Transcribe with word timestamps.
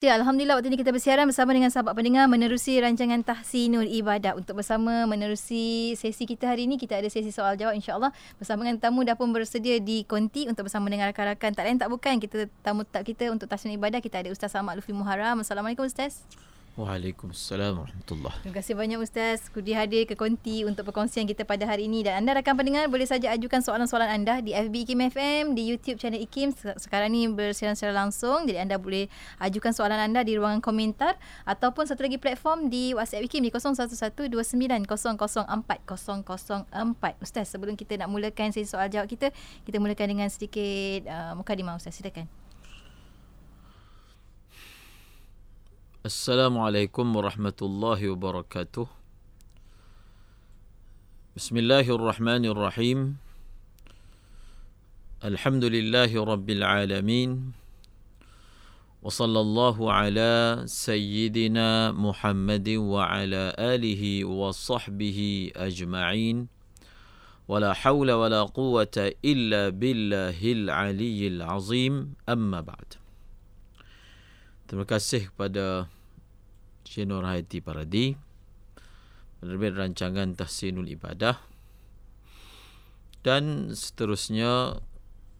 Ya, 0.00 0.16
Alhamdulillah 0.16 0.56
waktu 0.56 0.72
ini 0.72 0.80
kita 0.80 0.96
bersiaran 0.96 1.28
bersama 1.28 1.52
dengan 1.52 1.68
sahabat 1.68 1.92
pendengar 1.92 2.24
menerusi 2.24 2.80
rancangan 2.80 3.20
Tahsinul 3.20 3.84
Ibadah. 3.84 4.32
Untuk 4.32 4.56
bersama 4.56 5.04
menerusi 5.04 5.92
sesi 5.92 6.24
kita 6.24 6.48
hari 6.48 6.64
ini, 6.64 6.80
kita 6.80 6.96
ada 6.96 7.04
sesi 7.12 7.28
soal 7.28 7.60
jawab 7.60 7.76
insyaAllah. 7.76 8.08
Bersama 8.40 8.64
dengan 8.64 8.80
tamu 8.80 9.04
dah 9.04 9.12
pun 9.12 9.28
bersedia 9.28 9.76
di 9.76 10.08
konti 10.08 10.48
untuk 10.48 10.72
bersama 10.72 10.88
dengan 10.88 11.12
rakan-rakan. 11.12 11.52
Tak 11.52 11.64
lain 11.68 11.76
tak 11.76 11.92
bukan, 11.92 12.16
kita 12.16 12.48
tamu 12.64 12.88
tak 12.88 13.12
kita 13.12 13.28
untuk 13.28 13.44
Tahsinul 13.52 13.76
Ibadah, 13.76 14.00
kita 14.00 14.24
ada 14.24 14.32
Ustaz 14.32 14.56
Ahmad 14.56 14.80
Lufi 14.80 14.96
Muharram. 14.96 15.44
Assalamualaikum 15.44 15.84
Ustaz. 15.84 16.24
Waalaikumsalam 16.78 17.82
warahmatullahi 17.82 18.46
Terima 18.46 18.62
kasih 18.62 18.78
banyak 18.78 19.02
Ustaz 19.02 19.50
Kudi 19.50 19.74
hadir 19.74 20.06
ke 20.06 20.14
Konti 20.14 20.62
untuk 20.62 20.86
perkongsian 20.86 21.26
kita 21.26 21.42
pada 21.42 21.66
hari 21.66 21.90
ini. 21.90 22.06
Dan 22.06 22.22
anda 22.22 22.38
rakan 22.38 22.54
pendengar 22.54 22.86
boleh 22.86 23.10
saja 23.10 23.34
ajukan 23.34 23.58
soalan-soalan 23.58 24.06
anda 24.06 24.38
di 24.38 24.54
FB 24.54 24.86
IKIM 24.86 25.02
FM 25.10 25.58
di 25.58 25.66
YouTube 25.66 25.98
channel 25.98 26.22
IKIM. 26.22 26.54
Sekarang 26.78 27.10
ni 27.10 27.26
bersiaran 27.26 27.74
secara 27.74 28.06
langsung 28.06 28.46
jadi 28.46 28.62
anda 28.62 28.78
boleh 28.78 29.10
ajukan 29.42 29.74
soalan 29.74 29.98
anda 29.98 30.22
di 30.22 30.38
ruangan 30.38 30.62
komentar 30.62 31.18
ataupun 31.42 31.90
satu 31.90 32.06
lagi 32.06 32.22
platform 32.22 32.70
di 32.70 32.94
WhatsApp 32.94 33.26
IKIM 33.26 33.50
di 33.50 33.52
0112904004 34.30 35.10
Ustaz 37.18 37.50
sebelum 37.50 37.74
kita 37.74 37.98
nak 37.98 38.14
mulakan 38.14 38.54
sesi 38.54 38.70
soal 38.70 38.86
jawab 38.86 39.10
kita 39.10 39.34
kita 39.66 39.82
mulakan 39.82 40.06
dengan 40.06 40.30
sedikit 40.30 41.10
uh, 41.10 41.34
mukadimah 41.34 41.74
Ustaz. 41.74 41.98
Silakan 41.98 42.30
السلام 46.05 46.57
عليكم 46.57 47.15
ورحمة 47.15 47.59
الله 47.61 48.09
وبركاته 48.09 48.87
بسم 51.35 51.57
الله 51.57 51.95
الرحمن 51.95 52.45
الرحيم 52.45 53.17
الحمد 55.25 55.63
لله 55.63 56.23
رب 56.23 56.49
العالمين 56.49 57.51
وصلى 59.03 59.39
الله 59.39 59.77
على 59.93 60.63
سيدنا 60.65 61.91
محمد 61.91 62.69
وعلى 62.69 63.43
آله 63.59 64.25
وصحبه 64.25 65.19
أجمعين 65.55 66.47
ولا 67.47 67.73
حول 67.73 68.11
ولا 68.11 68.41
قوة 68.43 69.13
إلا 69.25 69.69
بالله 69.69 70.39
العلي 70.41 71.27
العظيم 71.27 72.13
أما 72.29 72.61
بعد 72.61 72.98
Terima 74.70 74.86
kasih 74.86 75.34
kepada 75.34 75.90
Cik 76.86 77.10
Nur 77.10 77.26
Haiti 77.26 77.58
Paradi 77.58 78.14
penerbit 79.42 79.74
rancangan 79.74 80.38
Tahsinul 80.38 80.86
Ibadah 80.94 81.42
dan 83.26 83.74
seterusnya 83.74 84.78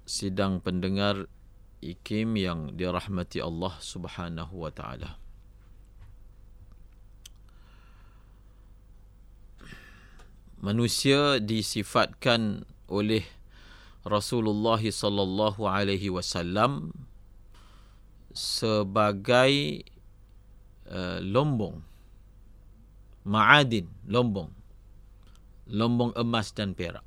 sidang 0.02 0.58
pendengar 0.58 1.30
IKIM 1.78 2.34
yang 2.34 2.74
dirahmati 2.74 3.38
Allah 3.38 3.78
Subhanahu 3.78 4.66
wa 4.66 4.74
taala. 4.74 5.14
Manusia 10.58 11.38
disifatkan 11.38 12.66
oleh 12.90 13.22
Rasulullah 14.02 14.82
sallallahu 14.82 15.70
alaihi 15.70 16.10
wasallam 16.10 16.90
sebagai 18.34 19.84
uh, 20.90 21.18
lombong. 21.22 21.82
Ma'adin 23.26 23.86
lombong. 24.08 24.50
Lombong 25.70 26.16
emas 26.18 26.50
dan 26.50 26.74
perak. 26.74 27.04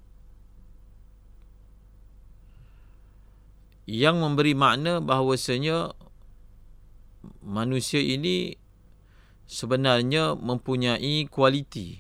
Yang 3.84 4.16
memberi 4.24 4.56
makna 4.56 5.04
bahawasanya 5.04 5.92
manusia 7.44 8.00
ini 8.00 8.56
sebenarnya 9.48 10.40
mempunyai 10.40 11.28
kualiti 11.28 12.00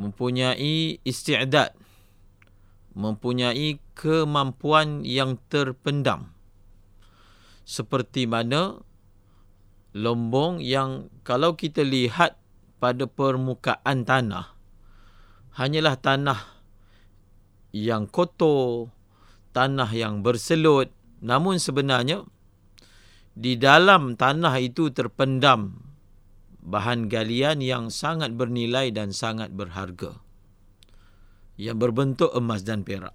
mempunyai 0.00 0.96
isti'dad 1.04 1.76
mempunyai 2.96 3.78
kemampuan 3.92 5.04
yang 5.04 5.36
terpendam 5.52 6.32
seperti 7.70 8.26
mana 8.26 8.82
lombong 9.94 10.58
yang 10.58 11.06
kalau 11.22 11.54
kita 11.54 11.86
lihat 11.86 12.34
pada 12.82 13.06
permukaan 13.06 14.02
tanah 14.02 14.58
hanyalah 15.54 15.94
tanah 15.94 16.40
yang 17.70 18.10
kotor, 18.10 18.90
tanah 19.54 19.86
yang 19.94 20.26
berselut, 20.26 20.90
namun 21.22 21.62
sebenarnya 21.62 22.26
di 23.38 23.54
dalam 23.54 24.18
tanah 24.18 24.58
itu 24.58 24.90
terpendam 24.90 25.78
bahan 26.58 27.06
galian 27.06 27.62
yang 27.62 27.86
sangat 27.94 28.34
bernilai 28.34 28.90
dan 28.90 29.14
sangat 29.14 29.54
berharga 29.54 30.18
yang 31.54 31.78
berbentuk 31.78 32.34
emas 32.34 32.66
dan 32.66 32.82
perak. 32.82 33.14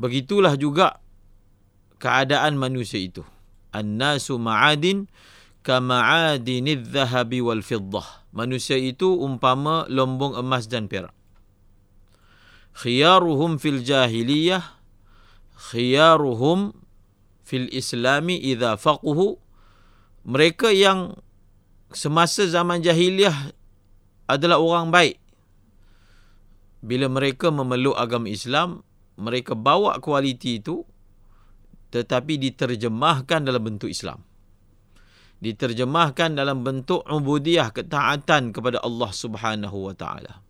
Begitulah 0.00 0.56
juga 0.56 1.04
keadaan 2.02 2.60
manusia 2.60 3.00
itu. 3.00 3.22
An-nasu 3.72 4.40
ma'adin 4.40 5.08
kama'adinidh 5.66 6.88
dhahabi 6.90 7.42
wal 7.42 7.60
fiddah. 7.60 8.26
Manusia 8.32 8.76
itu 8.78 9.16
umpama 9.16 9.88
lombong 9.88 10.36
emas 10.36 10.68
dan 10.68 10.86
perak. 10.86 11.12
Khiyaruhum 12.76 13.56
fil 13.56 13.80
jahiliyah 13.80 14.76
khiyaruhum 15.56 16.76
fil 17.42 17.66
islami 17.72 18.36
idza 18.36 18.76
faquhu 18.76 19.40
mereka 20.28 20.68
yang 20.70 21.16
semasa 21.94 22.44
zaman 22.44 22.84
jahiliyah 22.84 23.56
adalah 24.28 24.60
orang 24.60 24.92
baik 24.92 25.16
bila 26.84 27.08
mereka 27.08 27.48
memeluk 27.48 27.96
agama 27.96 28.28
Islam 28.28 28.84
mereka 29.16 29.56
bawa 29.56 29.96
kualiti 30.02 30.60
itu 30.60 30.84
tetapi 31.96 32.36
diterjemahkan 32.36 33.48
dalam 33.48 33.64
bentuk 33.64 33.88
Islam. 33.88 34.20
Diterjemahkan 35.40 36.36
dalam 36.36 36.60
bentuk 36.60 37.00
ubudiyah 37.08 37.72
ketaatan 37.72 38.52
kepada 38.52 38.84
Allah 38.84 39.10
Subhanahu 39.12 39.88
wa 39.88 39.94
taala. 39.96 40.44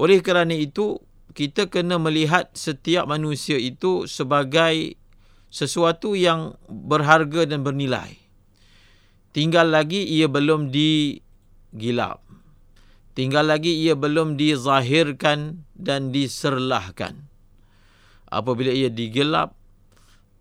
Oleh 0.00 0.24
kerana 0.24 0.56
itu, 0.56 0.96
kita 1.36 1.68
kena 1.68 2.00
melihat 2.00 2.48
setiap 2.56 3.04
manusia 3.04 3.60
itu 3.60 4.08
sebagai 4.08 4.96
sesuatu 5.52 6.16
yang 6.16 6.56
berharga 6.66 7.44
dan 7.44 7.60
bernilai. 7.60 8.16
Tinggal 9.36 9.68
lagi 9.68 10.00
ia 10.08 10.26
belum 10.26 10.72
digilap. 10.72 12.24
Tinggal 13.12 13.52
lagi 13.52 13.84
ia 13.84 13.92
belum 13.92 14.40
dizahirkan 14.40 15.68
dan 15.76 16.08
diserlahkan. 16.14 17.28
Apabila 18.30 18.70
ia 18.70 18.88
digelap, 18.88 19.59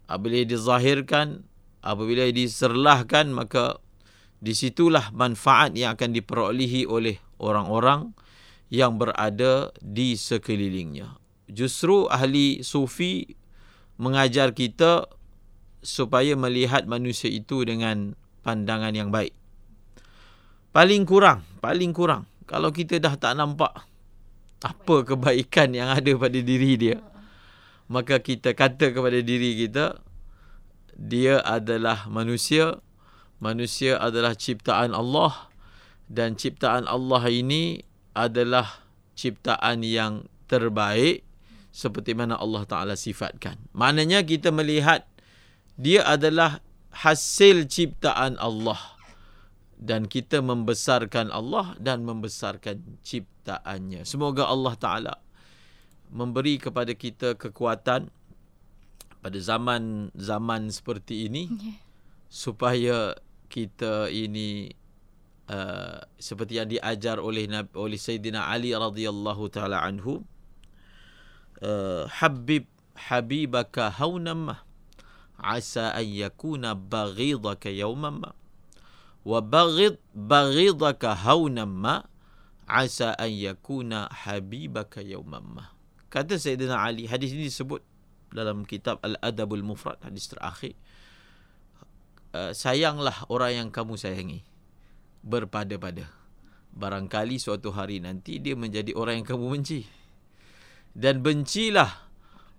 apabila 0.10 0.42
dizahirkan, 0.42 1.46
apabila 1.86 2.26
diserlahkan, 2.34 3.30
maka 3.30 3.78
disitulah 4.42 5.14
manfaat 5.14 5.78
yang 5.78 5.94
akan 5.94 6.18
diperolehi 6.18 6.90
oleh 6.90 7.22
orang-orang 7.38 8.18
yang 8.74 8.98
berada 8.98 9.70
di 9.78 10.18
sekelilingnya. 10.18 11.14
Justru 11.50 12.10
ahli 12.10 12.66
sufi 12.66 13.38
mengajar 14.02 14.54
kita 14.58 15.06
supaya 15.86 16.34
melihat 16.34 16.90
manusia 16.90 17.30
itu 17.30 17.62
dengan 17.66 18.18
pandangan 18.42 18.94
yang 18.94 19.10
baik. 19.14 19.34
Paling 20.70 21.06
kurang, 21.06 21.42
paling 21.62 21.92
kurang. 21.94 22.30
Kalau 22.46 22.70
kita 22.70 23.02
dah 23.02 23.18
tak 23.18 23.38
nampak 23.38 23.74
apa 24.60 24.96
kebaikan 25.06 25.74
yang 25.74 25.90
ada 25.90 26.12
pada 26.18 26.40
diri 26.40 26.78
dia, 26.78 26.98
maka 27.90 28.22
kita 28.22 28.54
kata 28.54 28.94
kepada 28.94 29.20
diri 29.20 29.58
kita 29.66 30.00
dia 30.96 31.42
adalah 31.42 32.06
manusia 32.06 32.78
manusia 33.42 33.98
adalah 33.98 34.38
ciptaan 34.38 34.94
Allah 34.94 35.50
dan 36.10 36.38
ciptaan 36.38 36.86
Allah 36.86 37.24
ini 37.30 37.82
adalah 38.14 38.86
ciptaan 39.14 39.84
yang 39.84 40.28
terbaik 40.50 41.24
seperti 41.70 42.18
mana 42.18 42.36
Allah 42.36 42.66
Taala 42.66 42.94
sifatkan. 42.98 43.56
Maknanya 43.72 44.26
kita 44.26 44.50
melihat 44.50 45.06
dia 45.78 46.04
adalah 46.04 46.60
hasil 46.92 47.70
ciptaan 47.70 48.36
Allah 48.42 48.80
dan 49.80 50.10
kita 50.10 50.44
membesarkan 50.44 51.32
Allah 51.32 51.78
dan 51.80 52.04
membesarkan 52.04 53.00
ciptaannya. 53.06 54.04
Semoga 54.04 54.50
Allah 54.50 54.74
Taala 54.76 55.14
memberi 56.10 56.58
kepada 56.58 56.94
kita 56.98 57.38
kekuatan 57.38 58.10
pada 59.20 59.38
zaman-zaman 59.38 60.72
seperti 60.74 61.30
ini 61.30 61.44
yeah. 61.50 61.78
supaya 62.32 62.98
kita 63.50 64.08
ini 64.10 64.74
uh, 65.50 66.02
seperti 66.22 66.62
yang 66.62 66.70
diajar 66.70 67.18
oleh 67.20 67.46
oleh 67.76 68.00
Sayyidina 68.00 68.48
Ali 68.48 68.72
radhiyallahu 68.72 69.44
taala 69.52 69.84
anhu 69.84 70.24
uh, 71.62 72.06
habib 72.10 72.70
habibaka 72.96 73.92
haunam 73.92 74.56
asa 75.40 75.96
an 75.96 76.08
yakuna 76.08 76.76
baghidaka 76.76 77.72
yawman 77.72 78.24
ma 78.24 78.32
wa 79.24 79.40
baghid 79.40 80.00
baghidaka 80.12 81.16
hawnan 81.16 81.68
ma 81.68 81.96
asa 82.68 83.16
an 83.16 83.32
yakuna 83.32 84.12
habibaka 84.12 85.04
yawman 85.04 85.44
ma 85.44 85.79
kata 86.10 86.36
Sayyidina 86.36 86.82
Ali 86.82 87.06
hadis 87.06 87.32
ini 87.32 87.48
disebut 87.48 87.82
dalam 88.34 88.66
kitab 88.66 89.02
Al-Adabul 89.02 89.66
Mufrad 89.66 89.98
hadis 90.02 90.30
terakhir. 90.30 90.78
Uh, 92.30 92.54
sayanglah 92.54 93.26
orang 93.26 93.66
yang 93.66 93.70
kamu 93.74 93.98
sayangi 93.98 94.46
berpada-pada. 95.26 96.10
Barangkali 96.70 97.42
suatu 97.42 97.74
hari 97.74 97.98
nanti 97.98 98.38
dia 98.38 98.54
menjadi 98.54 98.94
orang 98.94 99.22
yang 99.24 99.28
kamu 99.28 99.46
benci. 99.50 99.82
Dan 100.94 101.26
bencilah 101.26 102.06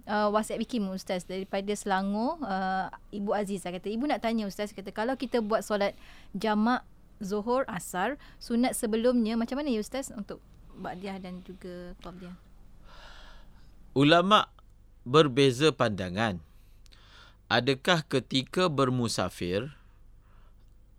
uh, 0.05 0.29
WhatsApp 0.29 0.61
IKIM 0.61 0.85
Ustaz 0.93 1.25
daripada 1.25 1.73
Selangor. 1.73 2.37
Uh, 2.45 2.93
Ibu 3.09 3.33
Aziza 3.33 3.73
kata 3.73 3.89
Ibu 3.89 4.05
nak 4.05 4.21
tanya 4.21 4.45
Ustaz 4.45 4.69
kata 4.69 4.93
kalau 4.93 5.17
kita 5.17 5.41
buat 5.41 5.65
solat 5.65 5.97
jamak 6.43 6.83
Zuhur 7.23 7.63
Asar 7.71 8.19
sunat 8.35 8.75
sebelumnya 8.75 9.39
macam 9.39 9.63
mana 9.63 9.71
ya 9.71 9.79
ustaz 9.79 10.11
untuk 10.11 10.43
ba'diyah 10.75 11.23
dan 11.23 11.39
juga 11.47 11.95
qabdiyah 12.03 12.35
ulama 13.93 14.49
berbeza 15.05 15.69
pandangan. 15.71 16.41
Adakah 17.49 18.01
ketika 18.09 18.65
bermusafir 18.65 19.69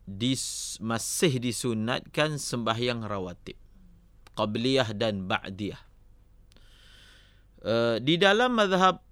dis, 0.06 0.76
masih 0.79 1.43
disunatkan 1.43 2.38
sembahyang 2.38 3.02
rawatib 3.02 3.58
qabliyah 4.38 4.94
dan 4.94 5.26
ba'diyah? 5.26 5.82
Uh, 7.64 7.96
di 7.99 8.20
dalam 8.20 8.55
mazhab 8.55 9.02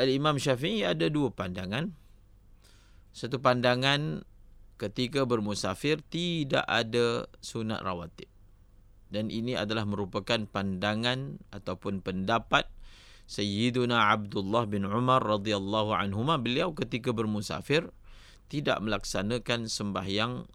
al-Imam 0.00 0.40
Syafi'i 0.40 0.82
ada 0.82 1.06
dua 1.06 1.30
pandangan. 1.30 1.92
Satu 3.14 3.38
pandangan 3.38 4.26
ketika 4.76 5.24
bermusafir 5.24 6.04
tidak 6.12 6.64
ada 6.68 7.24
sunat 7.40 7.80
rawatib. 7.80 8.28
Dan 9.08 9.32
ini 9.32 9.56
adalah 9.56 9.88
merupakan 9.88 10.44
pandangan 10.50 11.40
ataupun 11.54 12.04
pendapat 12.04 12.68
Sayyiduna 13.26 14.14
Abdullah 14.14 14.70
bin 14.70 14.86
Umar 14.86 15.24
radhiyallahu 15.24 15.94
anhuma. 15.96 16.38
Beliau 16.38 16.70
ketika 16.76 17.10
bermusafir 17.10 17.90
tidak 18.46 18.78
melaksanakan 18.82 19.66
sembahyang 19.66 20.46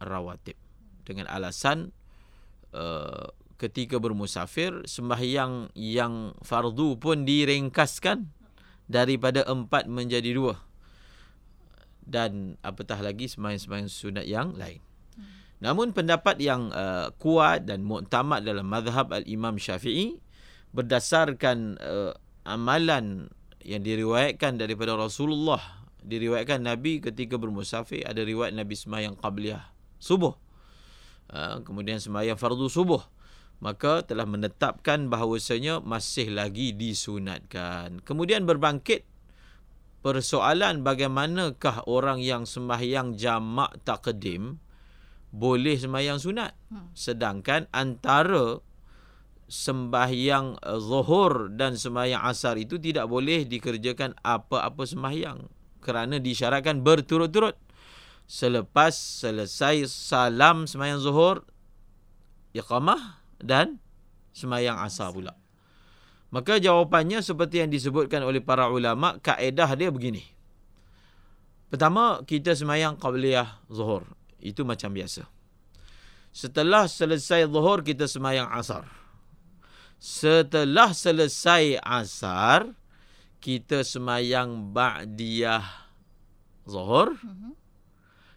rawatib. 0.00 0.56
Dengan 1.04 1.28
alasan 1.32 1.96
uh, 2.76 3.32
ketika 3.56 4.00
bermusafir 4.00 4.84
sembahyang 4.88 5.72
yang 5.76 6.36
fardu 6.40 6.96
pun 7.00 7.24
diringkaskan 7.24 8.32
daripada 8.88 9.44
empat 9.44 9.88
menjadi 9.88 10.32
dua 10.32 10.69
dan 12.10 12.58
apatah 12.66 12.98
lagi 12.98 13.30
sembahyang-sembahyang 13.30 13.90
sunat 13.90 14.26
yang 14.26 14.58
lain. 14.58 14.82
Hmm. 15.14 15.30
Namun 15.62 15.94
pendapat 15.94 16.42
yang 16.42 16.74
uh, 16.74 17.14
kuat 17.16 17.70
dan 17.70 17.86
muktamad 17.86 18.42
dalam 18.42 18.66
mazhab 18.66 19.14
al-Imam 19.14 19.54
Syafi'i 19.54 20.18
berdasarkan 20.74 21.78
uh, 21.78 22.12
amalan 22.42 23.30
yang 23.62 23.84
diriwayatkan 23.84 24.56
daripada 24.58 24.96
Rasulullah, 24.96 25.86
diriwayatkan 26.00 26.64
Nabi 26.64 26.98
ketika 27.04 27.36
bermusafir 27.36 28.02
ada 28.08 28.24
riwayat 28.24 28.56
Nabi 28.56 28.74
sembahyang 28.74 29.20
qabliyah 29.20 29.62
subuh. 30.00 30.34
Uh, 31.30 31.62
kemudian 31.62 32.02
sembahyang 32.02 32.40
fardu 32.40 32.66
subuh. 32.66 33.04
Maka 33.60 34.00
telah 34.00 34.24
menetapkan 34.24 35.12
bahawasanya 35.12 35.84
masih 35.84 36.32
lagi 36.32 36.72
disunatkan. 36.72 38.00
Kemudian 38.08 38.48
berbangkit 38.48 39.04
persoalan 40.00 40.80
bagaimanakah 40.80 41.84
orang 41.84 42.20
yang 42.20 42.48
sembahyang 42.48 43.16
jamak 43.16 43.76
takdim 43.84 44.60
boleh 45.30 45.78
sembahyang 45.78 46.18
sunat? 46.18 46.52
Hmm. 46.74 46.90
sedangkan 46.96 47.70
antara 47.70 48.58
sembahyang 49.50 50.62
zuhur 50.78 51.50
dan 51.54 51.74
sembahyang 51.74 52.22
asar 52.22 52.54
itu 52.58 52.78
tidak 52.78 53.10
boleh 53.10 53.46
dikerjakan 53.46 54.14
apa-apa 54.22 54.82
sembahyang 54.86 55.38
kerana 55.82 56.22
disyaratkan 56.22 56.86
berturut-turut. 56.86 57.58
Selepas 58.30 58.94
selesai 58.94 59.90
salam 59.90 60.70
sembahyang 60.70 61.02
zuhur 61.02 61.42
iqamah 62.54 63.26
dan 63.42 63.82
sembahyang 64.30 64.78
asar 64.86 65.10
pula 65.10 65.39
Maka 66.30 66.62
jawapannya 66.62 67.26
seperti 67.26 67.62
yang 67.66 67.70
disebutkan 67.74 68.22
oleh 68.22 68.38
para 68.38 68.70
ulama, 68.70 69.18
kaedah 69.18 69.74
dia 69.74 69.90
begini. 69.90 70.22
Pertama, 71.70 72.22
kita 72.22 72.54
semayang 72.54 72.94
qabliyah 72.98 73.62
zuhur. 73.66 74.06
Itu 74.38 74.62
macam 74.62 74.94
biasa. 74.94 75.26
Setelah 76.30 76.86
selesai 76.86 77.50
zuhur, 77.50 77.82
kita 77.82 78.06
semayang 78.06 78.46
asar. 78.54 78.86
Setelah 79.98 80.94
selesai 80.94 81.82
asar, 81.82 82.78
kita 83.42 83.82
semayang 83.82 84.70
ba'diyah 84.70 85.66
zuhur. 86.62 87.18
Mhm. 87.18 87.58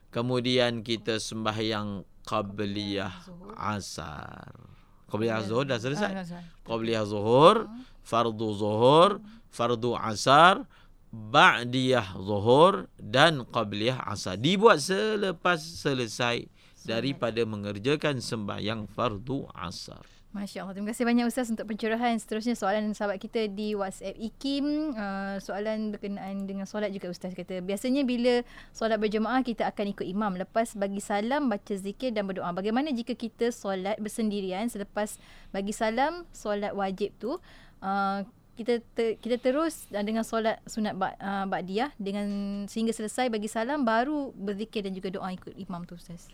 Kemudian 0.10 0.81
kita 0.81 1.22
sembahyang 1.22 2.06
qabliyah 2.25 3.13
asar. 3.54 4.73
Qabliyah 5.13 5.45
zuhur 5.45 5.65
dah 5.69 5.77
selesai. 5.77 6.10
Ah, 6.10 6.25
Qabliyah 6.65 7.06
zuhur, 7.06 7.69
fardu 8.01 8.50
zuhur, 8.57 9.21
fardu 9.54 9.94
asar, 9.94 10.65
ba'diyah 11.13 12.18
zuhur 12.18 12.89
dan 12.98 13.45
qabliyah 13.45 14.01
asar. 14.10 14.42
Dibuat 14.42 14.82
selepas 14.82 15.62
selesai 15.62 16.50
daripada 16.82 17.46
mengerjakan 17.46 18.17
sembahyang 18.17 18.89
fardu 18.89 19.46
asar. 19.53 20.01
Masya 20.34 20.66
Allah. 20.66 20.74
Terima 20.74 20.90
kasih 20.90 21.06
banyak 21.06 21.25
Ustaz 21.30 21.54
untuk 21.54 21.70
pencerahan. 21.70 22.18
Seterusnya 22.18 22.58
soalan 22.58 22.98
sahabat 22.98 23.22
kita 23.22 23.46
di 23.54 23.78
WhatsApp 23.78 24.18
IKIM. 24.18 24.98
Uh, 24.98 25.38
soalan 25.38 25.94
berkenaan 25.94 26.50
dengan 26.50 26.66
solat 26.66 26.90
juga 26.90 27.13
Ustaz 27.13 27.38
kata. 27.38 27.62
Biasanya 27.62 28.02
bila 28.02 28.42
solat 28.74 28.98
berjemaah 28.98 29.46
kita 29.46 29.70
akan 29.70 29.94
ikut 29.94 30.10
imam. 30.10 30.34
Lepas 30.34 30.74
bagi 30.74 30.98
salam, 31.06 31.54
baca 31.54 31.74
zikir 31.78 32.18
dan 32.18 32.25
berdoa. 32.25 32.50
Bagaimana 32.50 32.90
jika 32.90 33.13
kita 33.13 33.54
solat 33.54 34.02
bersendirian 34.02 34.66
selepas 34.74 35.22
bagi 35.54 35.70
salam, 35.70 36.25
solat 36.34 36.74
wajib 36.74 37.13
tu. 37.22 37.38
Uh, 37.78 38.25
kita 38.58 38.82
ter, 38.98 39.22
kita 39.22 39.38
terus 39.38 39.86
dengan 39.90 40.25
solat 40.25 40.62
sunat 40.66 40.98
uh, 40.98 41.46
ba'diyah 41.46 41.94
dengan 41.98 42.25
sehingga 42.70 42.94
selesai 42.94 43.30
bagi 43.30 43.50
salam 43.50 43.82
baru 43.82 44.34
berzikir 44.34 44.86
dan 44.86 44.98
juga 44.98 45.13
doa 45.13 45.30
ikut 45.30 45.54
imam 45.58 45.86
tu 45.86 45.94
Ustaz. 45.94 46.25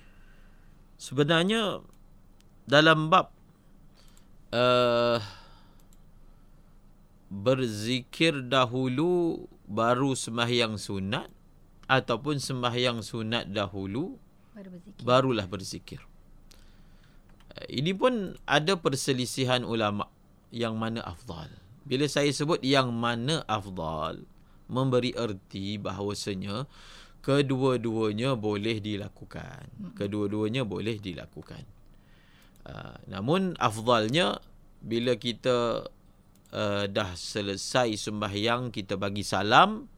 Sebenarnya 0.99 1.83
dalam 2.67 3.07
bab 3.07 3.38
uh, 4.53 5.19
berzikir 7.29 8.41
dahulu 8.45 9.45
baru 9.69 10.17
sembahyang 10.17 10.81
sunat 10.81 11.29
ataupun 11.89 12.41
sembahyang 12.41 13.05
sunat 13.05 13.49
dahulu 13.49 14.17
baru 14.53 14.69
berzikir. 14.73 15.03
barulah 15.05 15.45
berzikir. 15.45 16.01
Uh, 17.53 17.65
ini 17.69 17.93
pun 17.93 18.37
ada 18.49 18.77
perselisihan 18.77 19.61
ulama 19.65 20.09
yang 20.49 20.77
mana 20.77 21.05
afdal. 21.05 21.49
Bila 21.85 22.05
saya 22.05 22.29
sebut 22.29 22.61
yang 22.61 22.93
mana 22.93 23.41
afdal, 23.49 24.25
memberi 24.69 25.13
erti 25.17 25.81
bahawasanya 25.81 26.69
kedua-duanya 27.25 28.37
boleh 28.37 28.77
dilakukan. 28.77 29.65
Hmm. 29.73 29.93
Kedua-duanya 29.97 30.65
boleh 30.65 31.01
dilakukan. 31.01 31.65
Uh, 32.69 32.93
namun 33.09 33.57
afdalnya 33.57 34.37
bila 34.77 35.17
kita 35.17 35.89
uh, 36.53 36.85
dah 36.85 37.17
selesai 37.17 37.97
sembahyang 37.97 38.69
kita 38.69 38.93
bagi 38.93 39.25
salam 39.25 39.89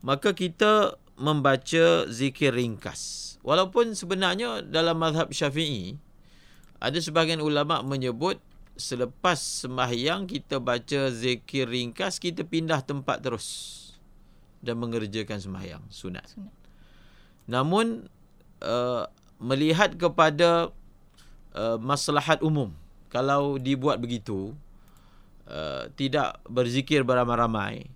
maka 0.00 0.32
kita 0.32 0.96
membaca 1.20 2.08
zikir 2.08 2.56
ringkas 2.56 3.36
walaupun 3.44 3.92
sebenarnya 3.92 4.64
dalam 4.64 4.96
mazhab 4.96 5.28
Syafi'i 5.28 6.00
ada 6.80 6.96
sebahagian 6.96 7.44
ulama 7.44 7.84
menyebut 7.84 8.40
selepas 8.80 9.36
sembahyang 9.36 10.24
kita 10.24 10.56
baca 10.56 11.12
zikir 11.12 11.68
ringkas 11.68 12.16
kita 12.16 12.48
pindah 12.48 12.80
tempat 12.80 13.20
terus 13.20 13.76
dan 14.64 14.80
mengerjakan 14.80 15.36
sembahyang 15.36 15.84
sunat. 15.92 16.24
sunat. 16.32 16.56
Namun 17.52 18.08
uh, 18.64 19.04
melihat 19.40 19.96
kepada 20.00 20.72
uh, 21.54 21.78
maslahat 21.80 22.42
umum 22.44 22.70
kalau 23.10 23.58
dibuat 23.58 23.98
begitu 23.98 24.54
uh, 25.50 25.90
tidak 25.98 26.38
berzikir 26.46 27.02
beramai-ramai 27.02 27.90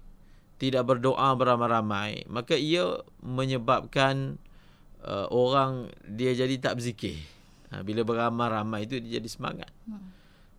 tidak 0.59 0.87
berdoa 0.87 1.35
beramai-ramai 1.35 2.25
maka 2.31 2.55
ia 2.55 3.03
menyebabkan 3.21 4.39
uh, 5.03 5.27
orang 5.29 5.91
dia 6.07 6.33
jadi 6.33 6.57
tak 6.63 6.79
berzikir. 6.79 7.19
Ha, 7.75 7.83
bila 7.83 8.07
beramai-ramai 8.07 8.87
itu 8.87 9.03
dia 9.03 9.19
jadi 9.19 9.29
semangat. 9.29 9.71
Hmm 9.85 10.15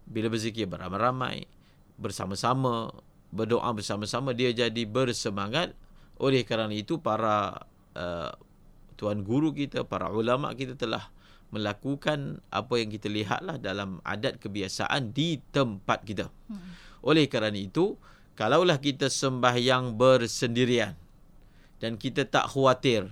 bila 0.06 0.30
berzikir 0.30 0.70
beramai-ramai 0.70 1.50
bersama-sama 1.98 2.94
berdoa 3.34 3.74
bersama-sama 3.74 4.32
dia 4.32 4.54
jadi 4.54 4.86
bersemangat 4.86 5.74
oleh 6.22 6.46
kerana 6.46 6.72
itu 6.72 7.02
para 7.02 7.66
uh, 7.98 8.32
tuan 8.96 9.26
guru 9.26 9.52
kita 9.52 9.84
para 9.84 10.14
ulama 10.14 10.54
kita 10.56 10.78
telah 10.78 11.10
melakukan 11.54 12.42
apa 12.50 12.74
yang 12.82 12.90
kita 12.90 13.08
lihatlah 13.08 13.62
dalam 13.62 14.02
adat 14.02 14.42
kebiasaan 14.42 15.14
di 15.14 15.40
tempat 15.54 16.04
kita 16.04 16.28
hmm. 16.50 17.04
oleh 17.06 17.30
kerana 17.30 17.56
itu 17.56 17.96
kalaulah 18.36 18.82
kita 18.82 19.08
sembahyang 19.08 19.96
bersendirian 19.96 20.98
dan 21.80 21.96
kita 21.96 22.28
tak 22.28 22.52
khawatir 22.52 23.08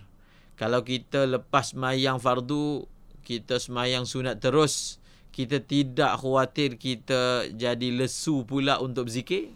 kalau 0.59 0.81
kita 0.83 1.25
lepas 1.29 1.73
mayang 1.77 2.19
fardu 2.19 2.85
kita 3.23 3.57
semayang 3.57 4.03
sunat 4.03 4.43
terus 4.43 4.99
kita 5.33 5.63
tidak 5.63 6.21
khawatir 6.21 6.77
kita 6.77 7.49
jadi 7.49 7.89
lesu 7.89 8.45
pula 8.45 8.77
untuk 8.77 9.09
berzikir 9.09 9.49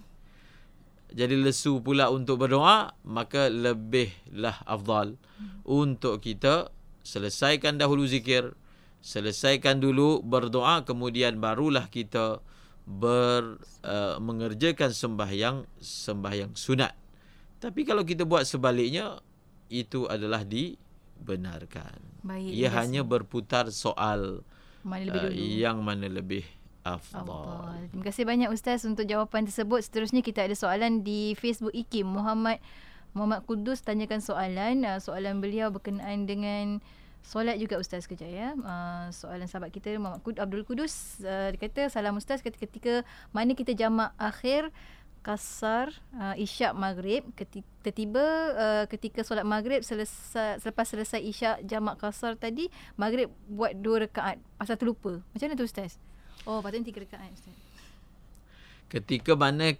jadi 1.13 1.35
lesu 1.37 1.79
pula 1.83 2.09
untuk 2.09 2.41
berdoa 2.41 2.95
maka 3.03 3.47
lebihlah 3.51 4.63
afdal 4.63 5.15
hmm. 5.15 5.67
untuk 5.67 6.23
kita 6.23 6.71
selesaikan 7.05 7.79
dahulu 7.79 8.03
zikir 8.03 8.55
selesaikan 9.01 9.79
dulu 9.79 10.19
berdoa 10.25 10.83
kemudian 10.83 11.39
barulah 11.39 11.87
kita 11.87 12.41
ber 12.87 13.59
uh, 13.83 14.15
mengerjakan 14.19 14.95
sembahyang 14.95 15.67
sembahyang 15.79 16.55
sunat 16.55 16.95
tapi 17.59 17.83
kalau 17.83 18.07
kita 18.07 18.23
buat 18.23 18.47
sebaliknya 18.47 19.19
itu 19.67 20.07
adalah 20.07 20.47
dibenarkan 20.47 21.99
Baik, 22.23 22.51
ia 22.51 22.69
hanya 22.71 23.03
berputar 23.03 23.71
soal 23.71 24.43
mana 24.87 25.03
lebih 25.03 25.19
uh, 25.19 25.27
dulu? 25.27 25.35
Uh, 25.35 25.55
yang 25.59 25.77
mana 25.83 26.07
lebih 26.07 26.43
afdal. 26.87 27.75
Terima 27.91 28.03
kasih 28.07 28.23
banyak 28.23 28.49
Ustaz 28.51 28.87
untuk 28.87 29.03
jawapan 29.03 29.43
tersebut. 29.43 29.83
Seterusnya 29.83 30.23
kita 30.23 30.47
ada 30.47 30.55
soalan 30.55 31.03
di 31.03 31.35
Facebook 31.35 31.75
IKIM. 31.75 32.07
Muhammad 32.07 32.63
Muhammad 33.11 33.43
Kudus 33.43 33.83
tanyakan 33.83 34.23
soalan. 34.23 34.87
Uh, 34.87 34.99
soalan 35.03 35.43
beliau 35.43 35.67
berkenaan 35.69 36.23
dengan 36.23 36.79
solat 37.27 37.59
juga 37.59 37.75
Ustaz 37.75 38.07
kejap 38.07 38.31
ya. 38.31 38.55
Uh, 38.55 39.11
soalan 39.11 39.51
sahabat 39.51 39.75
kita 39.75 39.99
Muhammad 39.99 40.23
Kud, 40.23 40.39
Abdul 40.39 40.63
Kudus. 40.63 41.19
Uh, 41.19 41.51
dia 41.51 41.59
kata, 41.59 41.91
Salam 41.91 42.15
Ustaz 42.15 42.39
ketika, 42.39 42.63
ketika 42.63 42.93
mana 43.35 43.51
kita 43.51 43.75
jamak 43.75 44.15
akhir 44.15 44.71
kasar 45.27 45.91
uh, 46.15 46.39
isyak 46.39 46.71
maghrib 46.71 47.27
ketika 47.35 47.91
tiba 47.91 48.23
uh, 48.55 48.85
ketika 48.87 49.27
solat 49.27 49.43
maghrib 49.43 49.83
selesai 49.83 50.63
selepas 50.63 50.87
selesai 50.87 51.19
isyak 51.19 51.67
jamak 51.67 51.99
kasar 51.99 52.39
tadi 52.39 52.71
maghrib 52.95 53.27
buat 53.51 53.75
dua 53.75 54.07
rakaat 54.07 54.39
pasal 54.55 54.79
terlupa 54.79 55.19
macam 55.19 55.51
mana 55.51 55.59
tu 55.59 55.67
ustaz 55.67 55.99
oh 56.47 56.63
patutnya 56.63 56.95
tiga 56.95 57.03
rakaat 57.03 57.27
ustaz 57.35 57.55
ketika 58.87 59.35
mana 59.35 59.75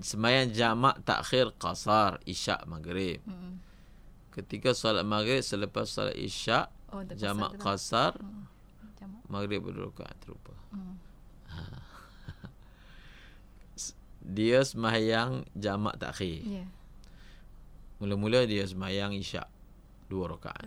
sembahyang 0.00 0.48
jamak 0.56 1.04
takhir 1.04 1.52
kasar 1.60 2.16
isyak 2.24 2.64
maghrib 2.64 3.20
hmm. 3.28 3.45
Ketika 4.36 4.76
solat 4.76 5.02
maghrib 5.02 5.40
selepas 5.40 5.88
solat 5.88 6.14
isyak 6.14 6.68
oh, 6.92 7.00
jamak 7.16 7.56
kasar 7.56 8.12
hmm. 8.20 8.44
maghrib 9.32 9.64
berdua 9.64 9.88
rakaat 9.88 10.16
terlupa 10.20 10.54
hmm 10.70 10.94
dia 14.36 14.60
sembahyang 14.66 15.46
jamak 15.54 15.96
takhir. 16.02 16.42
Yeah. 16.42 16.68
Mula-mula 18.02 18.44
dia 18.44 18.66
sembahyang 18.66 19.14
isyak 19.16 19.46
dua 20.10 20.34
rakaat. 20.36 20.66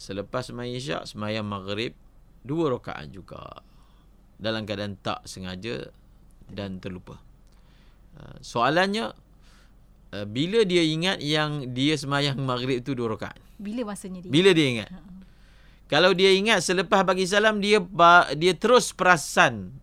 Selepas 0.00 0.50
sembahyang 0.50 0.76
isyak, 0.76 1.02
sembahyang 1.08 1.46
maghrib 1.46 1.92
dua 2.42 2.74
rakaat 2.76 3.06
juga. 3.08 3.40
Dalam 4.40 4.64
keadaan 4.64 4.96
tak 4.98 5.28
sengaja 5.28 5.84
dan 6.48 6.80
terlupa. 6.80 7.20
Uh, 8.16 8.36
soalannya 8.42 9.12
uh, 10.14 10.26
bila 10.26 10.62
dia 10.66 10.82
ingat 10.82 11.18
yang 11.22 11.70
dia 11.74 11.94
sembahyang 11.98 12.38
maghrib 12.42 12.82
itu 12.82 12.94
dua 12.94 13.14
rakaat? 13.14 13.38
Bila 13.60 13.92
masanya 13.92 14.24
dia? 14.24 14.30
Bila 14.30 14.50
dia 14.54 14.66
ingat? 14.66 14.90
Ha. 14.90 14.98
Kalau 15.90 16.14
dia 16.14 16.30
ingat 16.30 16.62
selepas 16.62 17.02
bagi 17.02 17.26
salam 17.26 17.58
dia 17.58 17.82
dia 18.38 18.54
terus 18.54 18.94
perasan 18.94 19.74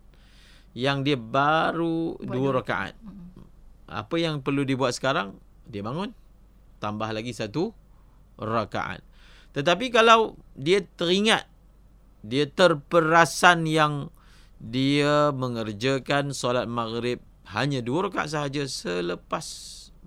yang 0.72 1.04
dia 1.04 1.20
baru 1.20 2.16
Buat 2.16 2.32
dua 2.32 2.50
rakaat. 2.64 2.94
Apa 3.92 4.16
yang 4.16 4.40
perlu 4.40 4.64
dibuat 4.64 4.96
sekarang? 4.96 5.36
Dia 5.68 5.84
bangun. 5.84 6.16
Tambah 6.80 7.12
lagi 7.12 7.36
satu 7.36 7.76
rakaat. 8.40 9.04
Tetapi 9.52 9.92
kalau 9.92 10.40
dia 10.56 10.86
teringat, 10.86 11.44
dia 12.24 12.48
terperasan 12.48 13.68
yang 13.68 14.14
dia 14.64 15.36
mengerjakan 15.36 16.32
solat 16.32 16.72
maghrib 16.72 17.20
hanya 17.52 17.84
dua 17.84 18.08
rakaat 18.08 18.32
sahaja 18.32 18.64
selepas 18.64 19.46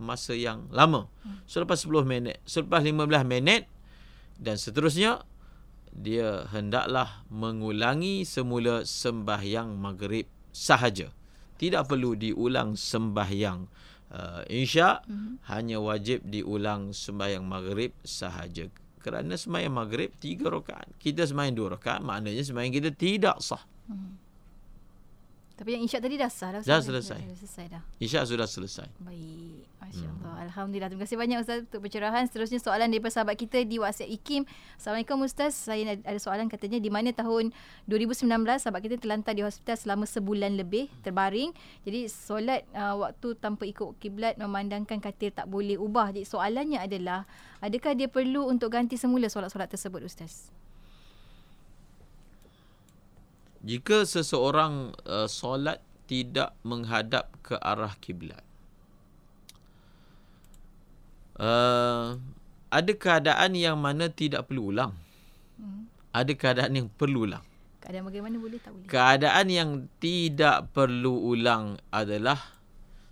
masa 0.00 0.32
yang 0.32 0.66
lama. 0.72 1.06
Selepas 1.44 1.84
10 1.84 2.02
minit, 2.08 2.40
selepas 2.48 2.80
15 2.80 3.22
minit 3.28 3.68
dan 4.40 4.56
seterusnya, 4.56 5.22
dia 5.92 6.48
hendaklah 6.48 7.26
mengulangi 7.28 8.24
semula 8.24 8.88
sembahyang 8.88 9.76
maghrib 9.76 10.24
sahaja. 10.50 11.12
Tidak 11.60 11.84
perlu 11.84 12.16
diulang 12.16 12.72
sembahyang 12.72 13.68
uh, 14.10 14.42
insya, 14.48 15.04
mm-hmm. 15.04 15.34
hanya 15.52 15.76
wajib 15.76 16.24
diulang 16.24 16.96
sembahyang 16.96 17.44
maghrib 17.44 17.92
sahaja. 18.00 18.66
Kerana 19.00 19.36
sembahyang 19.36 19.74
maghrib 19.74 20.12
tiga 20.16 20.52
rakaat. 20.52 20.96
Kita 21.00 21.24
sembahyang 21.24 21.56
dua 21.56 21.68
rakaat, 21.76 22.00
maknanya 22.04 22.44
sembahyang 22.44 22.72
kita 22.72 22.90
tidak 22.96 23.36
sah. 23.40 23.60
Mm. 23.88 24.12
Tapi 25.60 25.76
yang 25.76 25.84
isyak 25.84 26.00
tadi 26.00 26.16
dah 26.16 26.32
sah 26.32 26.50
dah. 26.56 26.62
Dah 26.64 26.80
selesai. 26.80 27.20
Dah 27.20 27.36
selesai 27.36 27.64
dah. 27.68 27.82
Isyak 28.00 28.24
sudah 28.24 28.48
selesai. 28.48 28.88
Baik. 29.04 29.59
Masya-Allah. 29.80 30.34
Hmm. 30.36 30.44
Alhamdulillah. 30.46 30.88
Terima 30.92 31.02
kasih 31.08 31.18
banyak 31.18 31.38
Ustaz 31.40 31.64
untuk 31.64 31.80
pencerahan. 31.82 32.28
Seterusnya 32.28 32.60
soalan 32.60 32.92
daripada 32.92 33.16
sahabat 33.16 33.40
kita 33.40 33.64
di 33.64 33.80
WhatsApp 33.80 34.12
IKIM. 34.12 34.44
Assalamualaikum 34.76 35.24
Ustaz. 35.24 35.56
Saya 35.56 35.96
ada 35.96 36.20
soalan 36.20 36.46
katanya 36.52 36.78
di 36.78 36.92
mana 36.92 37.10
tahun 37.16 37.50
2019 37.88 38.28
sahabat 38.60 38.80
kita 38.84 38.96
terlantar 39.00 39.32
di 39.32 39.42
hospital 39.42 39.76
selama 39.80 40.04
sebulan 40.04 40.60
lebih 40.60 40.92
terbaring. 41.00 41.56
Jadi 41.88 42.06
solat 42.12 42.68
uh, 42.76 43.00
waktu 43.00 43.34
tanpa 43.40 43.64
ikut 43.64 43.96
kiblat 43.98 44.36
memandangkan 44.36 45.00
katil 45.00 45.32
tak 45.32 45.48
boleh 45.48 45.80
ubah. 45.80 46.12
Jadi 46.12 46.28
soalannya 46.28 46.78
adalah 46.78 47.24
adakah 47.64 47.96
dia 47.96 48.06
perlu 48.06 48.46
untuk 48.46 48.76
ganti 48.76 49.00
semula 49.00 49.26
solat-solat 49.32 49.72
tersebut 49.72 50.04
Ustaz? 50.04 50.52
jika 53.60 54.08
seseorang 54.08 54.96
uh, 55.04 55.28
solat 55.28 55.84
tidak 56.08 56.56
menghadap 56.64 57.30
ke 57.44 57.54
arah 57.60 57.92
kiblat 58.00 58.42
uh, 61.40 62.20
ada 62.70 62.92
keadaan 62.94 63.56
yang 63.56 63.80
mana 63.80 64.12
tidak 64.12 64.46
perlu 64.46 64.70
ulang. 64.70 64.92
Hmm. 65.60 65.88
ada 66.12 66.32
keadaan 66.32 66.72
yang 66.72 66.88
perlu 66.88 67.28
ulang. 67.28 67.44
Keadaan 67.80 68.04
bagaimana 68.08 68.36
boleh 68.36 68.58
tak 68.60 68.70
boleh? 68.76 68.86
Keadaan 68.88 69.46
yang 69.48 69.70
tidak 69.98 70.68
perlu 70.76 71.34
ulang 71.34 71.80
adalah 71.90 72.38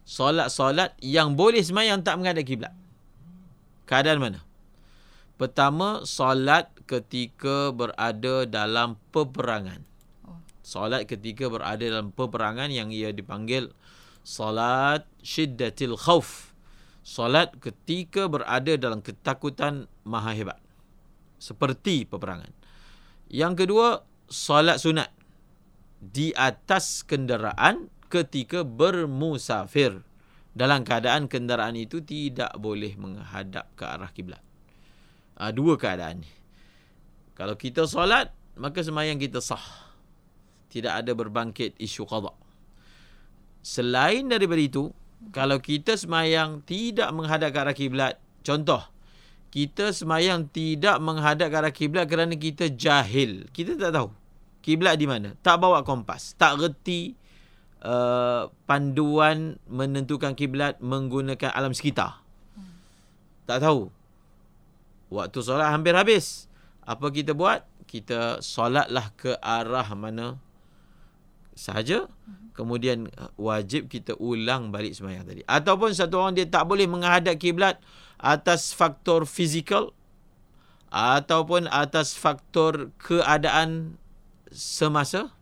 solat-solat 0.08 0.96
yang 1.00 1.36
boleh 1.36 1.60
sembahyang 1.60 2.00
tak 2.04 2.16
menghadap 2.20 2.44
kiblat. 2.44 2.72
Keadaan 3.88 4.20
mana? 4.20 4.40
Pertama 5.40 6.04
solat 6.04 6.68
ketika 6.88 7.72
berada 7.72 8.48
dalam 8.48 8.96
peperangan. 9.12 9.84
Solat 10.64 11.08
ketika 11.08 11.48
berada 11.48 11.80
dalam 11.80 12.12
peperangan 12.12 12.68
yang 12.68 12.92
ia 12.92 13.08
dipanggil 13.12 13.72
solat 14.20 15.08
syiddatil 15.24 15.96
khauf 15.96 16.47
solat 17.08 17.56
ketika 17.56 18.28
berada 18.28 18.76
dalam 18.76 19.00
ketakutan 19.00 19.88
maha 20.04 20.36
hebat. 20.36 20.60
Seperti 21.40 22.04
peperangan. 22.04 22.52
Yang 23.32 23.64
kedua 23.64 24.04
solat 24.28 24.76
sunat. 24.76 25.08
Di 25.98 26.36
atas 26.36 27.00
kenderaan 27.08 27.88
ketika 28.12 28.60
bermusafir. 28.60 30.04
Dalam 30.52 30.84
keadaan 30.84 31.32
kenderaan 31.32 31.80
itu 31.80 32.04
tidak 32.04 32.52
boleh 32.60 32.92
menghadap 33.00 33.72
ke 33.72 33.88
arah 33.88 34.10
kiblat. 34.12 34.42
Ha, 35.40 35.54
dua 35.54 35.80
keadaan 35.80 36.20
ni. 36.26 36.30
Kalau 37.32 37.56
kita 37.56 37.88
solat 37.88 38.34
maka 38.58 38.84
sembahyang 38.84 39.16
kita 39.16 39.40
sah. 39.40 39.64
Tidak 40.68 40.92
ada 40.92 41.16
berbangkit 41.16 41.78
isu 41.80 42.04
qada. 42.04 42.34
Selain 43.64 44.28
daripada 44.28 44.60
itu, 44.60 44.90
kalau 45.34 45.58
kita 45.58 45.98
semayang 45.98 46.62
tidak 46.62 47.10
menghadap 47.10 47.50
ke 47.50 47.58
arah 47.58 47.76
kiblat, 47.76 48.14
contoh, 48.46 48.80
kita 49.50 49.90
semayang 49.90 50.46
tidak 50.48 51.02
menghadap 51.02 51.50
ke 51.50 51.56
arah 51.58 51.74
kiblat 51.74 52.04
kerana 52.06 52.34
kita 52.38 52.70
jahil. 52.70 53.50
Kita 53.50 53.74
tak 53.74 53.92
tahu 53.92 54.08
kiblat 54.62 54.94
di 55.00 55.06
mana. 55.10 55.34
Tak 55.42 55.58
bawa 55.58 55.82
kompas, 55.82 56.38
tak 56.38 56.60
reti 56.60 57.16
uh, 57.82 58.52
panduan 58.68 59.58
menentukan 59.66 60.36
kiblat 60.38 60.78
menggunakan 60.78 61.50
alam 61.50 61.74
sekitar. 61.74 62.22
Tak 63.48 63.64
tahu. 63.64 63.88
Waktu 65.08 65.38
solat 65.40 65.72
hampir 65.72 65.96
habis. 65.96 66.46
Apa 66.84 67.08
kita 67.08 67.32
buat? 67.32 67.64
Kita 67.88 68.44
solatlah 68.44 69.08
ke 69.16 69.32
arah 69.40 69.88
mana 69.96 70.36
sahaja. 71.58 72.06
Kemudian 72.54 73.10
uh, 73.18 73.34
wajib 73.34 73.90
kita 73.90 74.14
ulang 74.18 74.70
balik 74.70 74.94
semayang 74.94 75.26
tadi. 75.26 75.42
Ataupun 75.46 75.90
satu 75.90 76.22
orang 76.22 76.38
dia 76.38 76.46
tak 76.46 76.70
boleh 76.70 76.86
menghadap 76.86 77.34
kiblat 77.34 77.82
atas 78.18 78.70
faktor 78.70 79.26
fizikal 79.26 79.90
ataupun 80.94 81.66
atas 81.66 82.14
faktor 82.14 82.94
keadaan 83.02 83.98
semasa. 84.50 85.34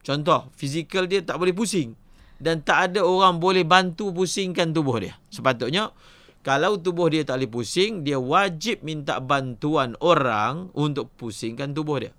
Contoh, 0.00 0.48
fizikal 0.56 1.04
dia 1.08 1.20
tak 1.20 1.36
boleh 1.40 1.52
pusing 1.52 1.96
dan 2.40 2.64
tak 2.64 2.92
ada 2.92 3.04
orang 3.04 3.36
boleh 3.36 3.68
bantu 3.68 4.16
pusingkan 4.16 4.72
tubuh 4.72 4.96
dia. 4.96 5.20
Sepatutnya 5.28 5.92
kalau 6.40 6.80
tubuh 6.80 7.12
dia 7.12 7.20
tak 7.20 7.36
boleh 7.36 7.52
pusing, 7.52 8.00
dia 8.00 8.16
wajib 8.16 8.80
minta 8.80 9.20
bantuan 9.20 9.92
orang 10.00 10.72
untuk 10.72 11.12
pusingkan 11.20 11.76
tubuh 11.76 12.00
dia. 12.00 12.12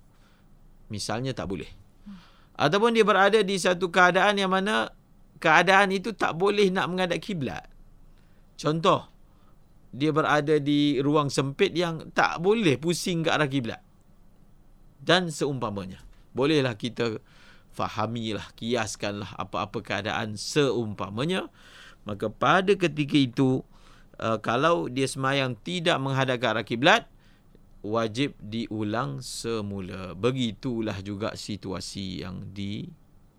Misalnya 0.94 1.34
tak 1.34 1.50
boleh. 1.50 1.81
Ataupun 2.56 2.92
dia 2.92 3.04
berada 3.04 3.40
di 3.40 3.56
satu 3.56 3.88
keadaan 3.88 4.36
yang 4.36 4.52
mana 4.52 4.92
keadaan 5.42 5.90
itu 5.90 6.14
tak 6.14 6.38
boleh 6.38 6.70
nak 6.70 6.86
menghadap 6.92 7.18
kiblat. 7.18 7.66
Contoh, 8.54 9.08
dia 9.92 10.14
berada 10.14 10.56
di 10.56 11.02
ruang 11.02 11.28
sempit 11.28 11.76
yang 11.76 12.14
tak 12.16 12.40
boleh 12.40 12.80
pusing 12.80 13.26
ke 13.26 13.28
arah 13.28 13.50
kiblat. 13.50 13.82
Dan 15.02 15.28
seumpamanya. 15.28 16.00
Bolehlah 16.32 16.78
kita 16.78 17.20
fahamilah, 17.74 18.54
kiaskanlah 18.56 19.36
apa-apa 19.36 19.84
keadaan 19.84 20.40
seumpamanya. 20.40 21.52
Maka 22.08 22.32
pada 22.32 22.72
ketika 22.72 23.18
itu, 23.18 23.66
uh, 24.22 24.38
kalau 24.40 24.88
dia 24.88 25.04
semayang 25.04 25.58
tidak 25.60 26.00
menghadap 26.00 26.36
ke 26.40 26.46
arah 26.48 26.64
kiblat, 26.64 27.11
wajib 27.82 28.38
diulang 28.38 29.20
semula. 29.20 30.14
Begitulah 30.14 30.98
juga 31.02 31.34
situasi 31.34 32.22
yang 32.22 32.54
di 32.54 32.86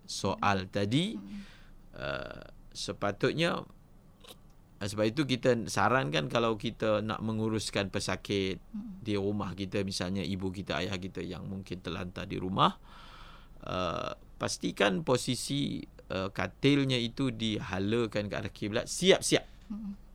soal 0.04 0.68
tadi. 0.68 1.16
Uh, 1.94 2.42
sepatutnya 2.74 3.62
uh, 3.62 4.88
sebab 4.90 5.06
itu 5.06 5.30
kita 5.30 5.70
sarankan 5.70 6.26
kalau 6.26 6.58
kita 6.58 7.06
nak 7.06 7.22
menguruskan 7.22 7.94
pesakit 7.94 8.58
di 9.06 9.14
rumah 9.14 9.54
kita 9.54 9.86
misalnya 9.86 10.26
ibu 10.26 10.50
kita 10.50 10.82
ayah 10.82 10.98
kita 10.98 11.22
yang 11.22 11.46
mungkin 11.46 11.86
terlantar 11.86 12.26
di 12.26 12.42
rumah 12.42 12.74
uh, 13.62 14.18
pastikan 14.42 15.06
posisi 15.06 15.86
uh, 16.12 16.34
katilnya 16.34 16.98
itu 17.00 17.32
dihalakan 17.32 18.28
ke 18.28 18.36
arah 18.36 18.52
kiblat 18.52 18.86
siap-siap. 18.90 19.46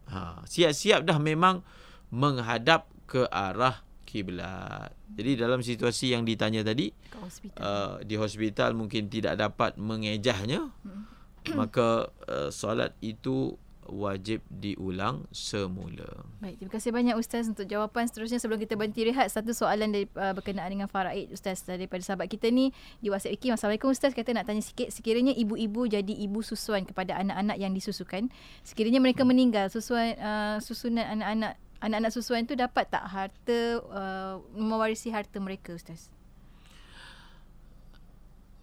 Ha, 0.09 0.45
siap-siap 0.45 1.05
dah 1.05 1.17
memang 1.21 1.65
menghadap 2.13 2.89
ke 3.09 3.25
arah 3.29 3.88
kiblat. 4.09 4.89
Jadi 5.13 5.37
dalam 5.37 5.61
situasi 5.61 6.17
yang 6.17 6.25
ditanya 6.25 6.65
tadi 6.65 6.89
hospital. 7.21 7.61
uh, 7.61 7.95
di 8.01 8.17
hospital 8.17 8.73
mungkin 8.73 9.13
tidak 9.13 9.37
dapat 9.37 9.77
mengejahnya 9.77 10.73
maka 11.61 12.09
uh, 12.25 12.49
solat 12.49 12.97
itu 13.05 13.61
wajib 13.89 14.45
diulang 14.53 15.25
semula. 15.33 16.29
Baik, 16.45 16.61
terima 16.61 16.73
kasih 16.77 16.91
banyak 16.93 17.17
Ustaz 17.17 17.49
untuk 17.49 17.65
jawapan 17.65 18.05
seterusnya 18.05 18.37
sebelum 18.37 18.61
kita 18.61 18.77
berhenti 18.77 19.09
rehat. 19.09 19.33
Satu 19.33 19.57
soalan 19.57 19.91
dari, 19.91 20.07
uh, 20.13 20.37
berkenaan 20.37 20.69
dengan 20.69 20.89
faraid 20.93 21.33
Ustaz 21.33 21.65
daripada 21.65 22.05
sahabat 22.05 22.29
kita 22.29 22.53
ni 22.53 22.71
di 23.01 23.09
WhatsApp 23.09 23.41
Iki. 23.41 23.57
Assalamualaikum 23.57 23.91
Ustaz, 23.91 24.13
kata 24.13 24.37
nak 24.37 24.45
tanya 24.47 24.61
sikit. 24.61 24.93
Sekiranya 24.93 25.33
ibu-ibu 25.33 25.89
jadi 25.89 26.15
ibu 26.15 26.45
susuan 26.45 26.85
kepada 26.85 27.17
anak-anak 27.17 27.57
yang 27.57 27.73
disusukan, 27.73 28.29
sekiranya 28.63 29.01
mereka 29.01 29.25
meninggal, 29.25 29.73
susuan 29.73 30.15
uh, 30.21 30.57
susunan 30.61 31.09
anak-anak 31.19 31.57
anak-anak 31.79 32.13
susuan 32.15 32.45
itu 32.45 32.59
dapat 32.59 32.91
tak 32.91 33.05
harta 33.07 33.59
uh, 33.91 34.35
mewarisi 34.55 35.11
harta 35.15 35.39
mereka 35.39 35.75
Ustaz? 35.75 36.11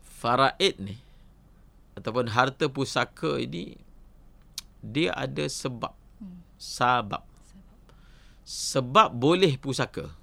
Faraid 0.03 0.79
ni 0.79 0.95
ataupun 1.95 2.27
harta 2.27 2.67
pusaka 2.67 3.39
ini 3.39 3.79
dia 4.85 5.15
ada 5.15 5.47
sebab. 5.47 5.95
Sabab. 6.55 7.25
Sebab 8.45 9.09
boleh 9.17 9.57
pusaka. 9.57 10.13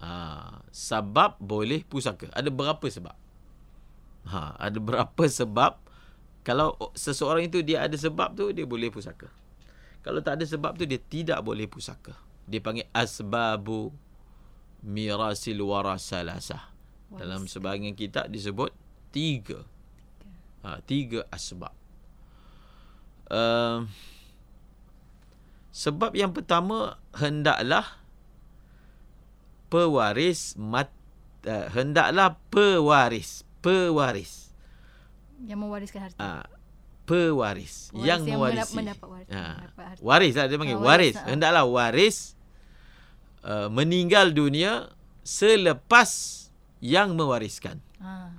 Ha, 0.00 0.60
sebab 0.68 1.40
boleh 1.40 1.80
pusaka. 1.88 2.28
Ada 2.36 2.52
berapa 2.52 2.84
sebab? 2.84 3.16
Ha, 4.28 4.60
ada 4.60 4.78
berapa 4.80 5.24
sebab? 5.24 5.80
Kalau 6.44 6.76
seseorang 6.92 7.48
itu 7.48 7.64
dia 7.64 7.84
ada 7.84 7.96
sebab 7.96 8.36
tu 8.36 8.52
dia 8.52 8.68
boleh 8.68 8.92
pusaka. 8.92 9.28
Kalau 10.00 10.20
tak 10.24 10.40
ada 10.40 10.44
sebab 10.44 10.76
tu 10.76 10.84
dia 10.84 11.00
tidak 11.00 11.40
boleh 11.44 11.68
pusaka. 11.68 12.16
Dia 12.50 12.58
panggil 12.58 12.90
asbabu 12.90 13.94
mirasil 14.82 15.54
warasalasah. 15.56 16.66
Dalam 17.10 17.46
sebahagian 17.46 17.94
kitab 17.94 18.26
disebut 18.26 18.74
tiga. 19.10 19.62
Ha, 20.60 20.82
tiga 20.82 21.22
asbab. 21.30 21.70
Uh, 23.26 23.86
sebab 25.70 26.10
yang 26.12 26.34
pertama 26.34 26.98
hendaklah 27.14 27.86
pewaris 29.70 30.58
mat 30.58 30.90
uh, 31.46 31.70
hendaklah 31.70 32.34
pewaris 32.50 33.46
pewaris 33.62 34.50
yang 35.40 35.62
mewariskan 35.62 36.10
harta. 36.10 36.18
uh, 36.18 36.44
pewaris 37.06 37.90
Waris 37.90 38.02
yang 38.04 38.26
yang 38.26 38.36
mewarisi 38.36 38.74
mendapat 38.76 39.06
waris- 39.08 39.30
Ha, 39.30 39.42
mendapat 39.56 39.84
harta. 39.86 40.02
waris 40.02 40.32
lah 40.34 40.46
dia 40.46 40.58
panggil 40.58 40.74
Ah, 40.74 40.82
waris, 40.82 40.90
waris, 40.90 41.14
ah. 41.16 41.26
hendaklah 41.30 41.64
waris 41.64 42.16
uh, 43.42 43.68
meninggal 43.68 44.30
dunia 44.30 44.90
selepas 45.22 46.10
yang 46.80 47.12
mewariskan 47.14 47.78
Ha. 48.00 48.32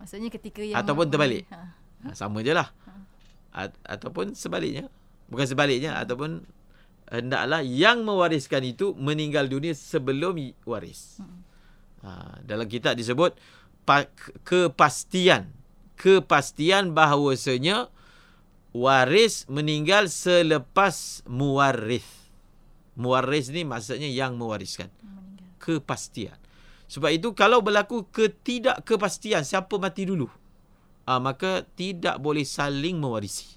Maksudnya 0.00 0.32
ketika 0.32 0.64
yang 0.64 0.80
Ataupun 0.80 1.12
terbalik. 1.12 1.44
Ha. 1.52 1.76
Ha, 2.08 2.16
sama 2.16 2.40
je 2.40 2.56
lah. 2.56 2.72
A- 3.52 3.76
ataupun 3.84 4.32
sebaliknya. 4.32 4.88
Bukan 5.28 5.44
sebaliknya. 5.44 6.00
Ataupun 6.00 6.48
hendaklah 7.12 7.60
yang 7.60 8.08
mewariskan 8.08 8.64
itu 8.64 8.96
meninggal 8.96 9.44
dunia 9.52 9.76
sebelum 9.76 10.38
waris. 10.64 11.20
Ha, 12.00 12.40
dalam 12.40 12.64
kitab 12.72 12.96
disebut 12.96 13.36
pa- 13.84 14.08
kepastian. 14.48 15.52
Kepastian 16.00 16.96
bahawasanya 16.96 17.92
waris 18.72 19.44
meninggal 19.44 20.08
selepas 20.08 21.20
muwaris. 21.28 22.06
Muwaris 22.98 23.54
ni 23.54 23.62
maksudnya 23.62 24.10
yang 24.10 24.34
mewariskan. 24.34 24.90
Meninggal. 25.00 25.46
Kepastian. 25.62 26.38
Sebab 26.90 27.14
itu 27.14 27.30
kalau 27.36 27.62
berlaku 27.62 28.02
ketidakkepastian 28.10 29.46
siapa 29.46 29.78
mati 29.78 30.08
dulu, 30.08 30.26
ah, 31.06 31.22
maka 31.22 31.62
tidak 31.78 32.18
boleh 32.18 32.42
saling 32.42 32.98
mewarisi. 32.98 33.54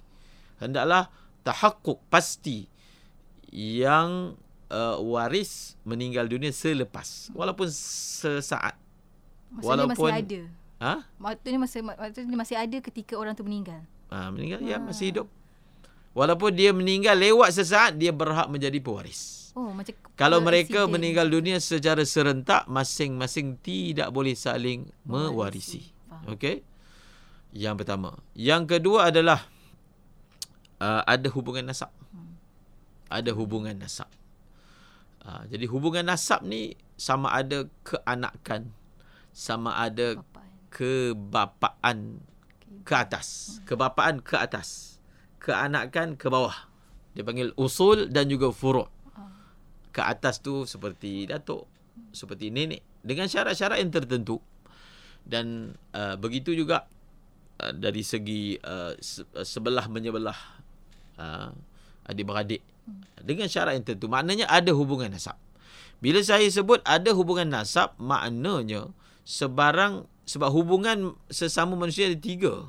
Hendaklah 0.61 1.09
tahakkuk 1.41 1.97
pasti 2.11 2.69
yang 3.49 4.37
uh, 4.69 4.97
waris 5.01 5.75
meninggal 5.83 6.29
dunia 6.29 6.53
selepas 6.53 7.33
walaupun 7.33 7.67
sesaat. 7.67 8.77
Maksudnya 9.51 9.67
Walaupun- 9.89 10.11
masih 10.13 10.23
ada. 10.23 10.41
Ha? 10.81 10.93
Maksudnya 11.19 11.59
masih 11.61 11.79
maksudnya 11.83 12.37
masih 12.37 12.57
ada 12.57 12.77
ketika 12.79 13.13
orang 13.17 13.33
tu 13.33 13.43
meninggal. 13.43 13.83
Ah, 14.11 14.29
meninggal 14.29 14.61
ya 14.63 14.77
masih 14.79 15.11
hidup. 15.11 15.27
Walaupun 16.11 16.51
dia 16.51 16.75
meninggal 16.75 17.15
lewat 17.15 17.55
sesaat 17.55 17.95
dia 17.95 18.11
berhak 18.11 18.51
menjadi 18.51 18.75
pewaris. 18.83 19.51
Oh, 19.55 19.71
macam 19.71 19.95
Kalau 20.15 20.39
mereka 20.39 20.87
accident. 20.87 20.91
meninggal 20.95 21.27
dunia 21.27 21.57
secara 21.59 22.03
serentak, 22.07 22.67
masing-masing 22.71 23.59
tidak 23.59 24.11
boleh 24.11 24.35
saling 24.35 24.87
mewarisi. 25.03 25.91
Okey? 26.27 26.63
Yang 27.51 27.83
pertama. 27.83 28.15
Yang 28.31 28.79
kedua 28.79 29.11
adalah 29.11 29.43
uh, 30.79 31.03
ada 31.03 31.27
hubungan 31.31 31.67
nasab. 31.67 31.91
Ada 33.11 33.35
hubungan 33.35 33.75
nasab. 33.75 34.07
Uh, 35.21 35.43
jadi 35.51 35.67
hubungan 35.67 36.07
nasab 36.07 36.47
ni 36.47 36.79
sama 36.95 37.35
ada 37.35 37.67
keanakan, 37.83 38.71
sama 39.35 39.75
ada 39.77 40.15
Bapa. 40.15 40.41
kebapaan 40.71 42.23
ke 42.87 42.93
atas. 42.95 43.59
Kebapaan 43.67 44.23
ke 44.23 44.39
atas. 44.39 45.00
Keanakan 45.41 46.15
ke 46.21 46.29
bawah. 46.29 46.69
Dia 47.17 47.25
panggil 47.25 47.51
usul 47.57 48.13
dan 48.13 48.29
juga 48.29 48.53
furu'. 48.53 48.87
Ke 49.91 50.05
atas 50.05 50.39
tu 50.39 50.63
seperti 50.69 51.27
datuk, 51.27 51.67
seperti 52.13 52.53
nenek. 52.53 52.85
Dengan 53.01 53.25
syarat-syarat 53.27 53.81
yang 53.81 53.91
tertentu. 53.91 54.37
dan 55.21 55.77
uh, 55.93 56.17
begitu 56.17 56.53
juga 56.57 56.89
uh, 57.61 57.73
dari 57.73 58.01
segi 58.01 58.57
uh, 58.57 58.97
se- 58.97 59.27
sebelah 59.45 59.85
menyebelah 59.85 60.37
uh, 61.21 61.53
adik-beradik 62.09 62.65
dengan 63.21 63.45
syarat 63.45 63.77
yang 63.77 63.85
tentu 63.85 64.09
maknanya 64.09 64.49
ada 64.49 64.73
hubungan 64.73 65.13
nasab 65.13 65.37
bila 66.01 66.17
saya 66.25 66.49
sebut 66.49 66.81
ada 66.81 67.13
hubungan 67.13 67.45
nasab 67.53 67.93
maknanya 68.01 68.89
sebarang 69.21 70.09
sebab 70.25 70.49
hubungan 70.49 71.13
sesama 71.29 71.77
manusia 71.77 72.09
ada 72.09 72.17
tiga 72.17 72.65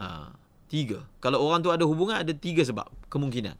ha, 0.00 0.32
tiga. 0.68 1.02
Kalau 1.18 1.40
orang 1.42 1.64
tu 1.64 1.72
ada 1.72 1.82
hubungan 1.88 2.20
ada 2.20 2.30
tiga 2.36 2.62
sebab. 2.62 2.86
Kemungkinan. 3.08 3.56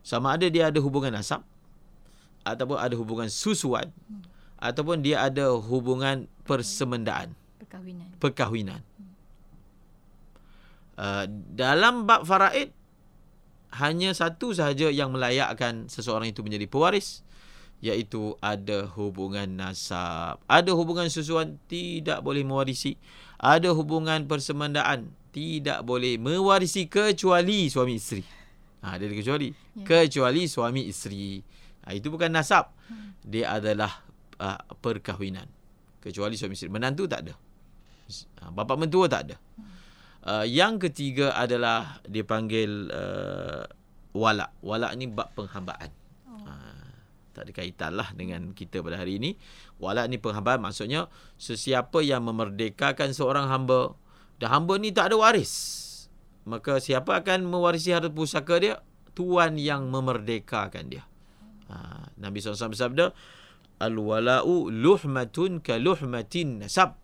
Sama 0.00 0.38
ada 0.38 0.46
dia 0.48 0.70
ada 0.72 0.80
hubungan 0.80 1.12
nasab 1.12 1.44
ataupun 2.44 2.76
ada 2.80 2.94
hubungan 2.96 3.28
susuan 3.28 3.92
hmm. 4.08 4.24
ataupun 4.60 5.04
dia 5.04 5.20
ada 5.20 5.52
hubungan 5.60 6.24
persemendaan 6.48 7.36
Perkahwinan. 7.60 8.08
perkahwinan. 8.16 8.80
Uh, 11.00 11.24
dalam 11.56 12.04
bab 12.04 12.28
faraid 12.28 12.72
hanya 13.80 14.12
satu 14.12 14.52
sahaja 14.52 14.90
yang 14.92 15.14
melayakkan 15.14 15.86
seseorang 15.88 16.28
itu 16.28 16.44
menjadi 16.44 16.66
pewaris 16.68 17.24
iaitu 17.80 18.36
ada 18.44 18.84
hubungan 18.98 19.48
nasab. 19.56 20.42
Ada 20.44 20.76
hubungan 20.76 21.08
susuan 21.08 21.56
tidak 21.70 22.20
boleh 22.20 22.44
mewarisi. 22.44 23.00
Ada 23.40 23.72
hubungan 23.72 24.28
persemendaan 24.28 25.16
tidak 25.30 25.86
boleh 25.86 26.18
mewarisi 26.18 26.86
kecuali 26.90 27.70
suami 27.70 27.94
isteri 27.96 28.24
ha 28.82 28.98
dia 28.98 29.06
ada 29.08 29.14
kecuali 29.14 29.48
ya. 29.50 29.84
kecuali 29.86 30.42
suami 30.46 30.82
isteri 30.86 31.38
ha, 31.86 31.94
itu 31.94 32.10
bukan 32.10 32.30
nasab 32.30 32.74
hmm. 32.90 33.24
dia 33.24 33.54
adalah 33.54 34.02
uh, 34.38 34.60
perkahwinan 34.78 35.46
kecuali 36.02 36.34
suami 36.34 36.54
isteri 36.54 36.70
menantu 36.70 37.06
tak 37.06 37.20
ada 37.26 37.34
ha, 38.42 38.50
bapa 38.50 38.74
mentua 38.74 39.06
tak 39.06 39.22
ada 39.30 39.36
hmm. 39.38 39.70
Uh, 40.20 40.44
yang 40.44 40.76
ketiga 40.76 41.32
adalah 41.32 41.96
dipanggil 42.04 42.92
uh, 42.92 43.64
walak. 44.12 44.52
Walak 44.60 44.92
ni 45.00 45.08
bab 45.08 45.32
penghambaan. 45.32 45.88
Oh. 46.28 46.44
Uh, 46.44 46.92
tak 47.32 47.48
ada 47.48 47.52
kaitan 47.56 47.92
lah 47.96 48.12
dengan 48.12 48.52
kita 48.52 48.84
pada 48.84 49.00
hari 49.00 49.16
ini. 49.16 49.40
Walak 49.80 50.12
ni 50.12 50.20
penghambaan 50.20 50.60
maksudnya 50.60 51.08
sesiapa 51.40 52.04
yang 52.04 52.28
memerdekakan 52.28 53.16
seorang 53.16 53.48
hamba 53.48 53.96
dan 54.40 54.48
hamba 54.48 54.80
ni 54.80 54.90
tak 54.90 55.12
ada 55.12 55.20
waris. 55.20 55.52
Maka 56.48 56.80
siapa 56.80 57.20
akan 57.20 57.44
mewarisi 57.44 57.92
harta 57.92 58.08
pusaka 58.08 58.56
dia? 58.56 58.80
Tuan 59.12 59.60
yang 59.60 59.92
memerdekakan 59.92 60.88
dia. 60.88 61.04
Uh, 61.68 62.08
Nabi 62.16 62.40
SAW 62.40 62.72
bersabda, 62.72 63.12
Al-wala'u 63.80 64.72
luhmatun 64.72 65.60
ka 65.60 65.76
luhmatin 65.76 66.64
nasab 66.64 67.00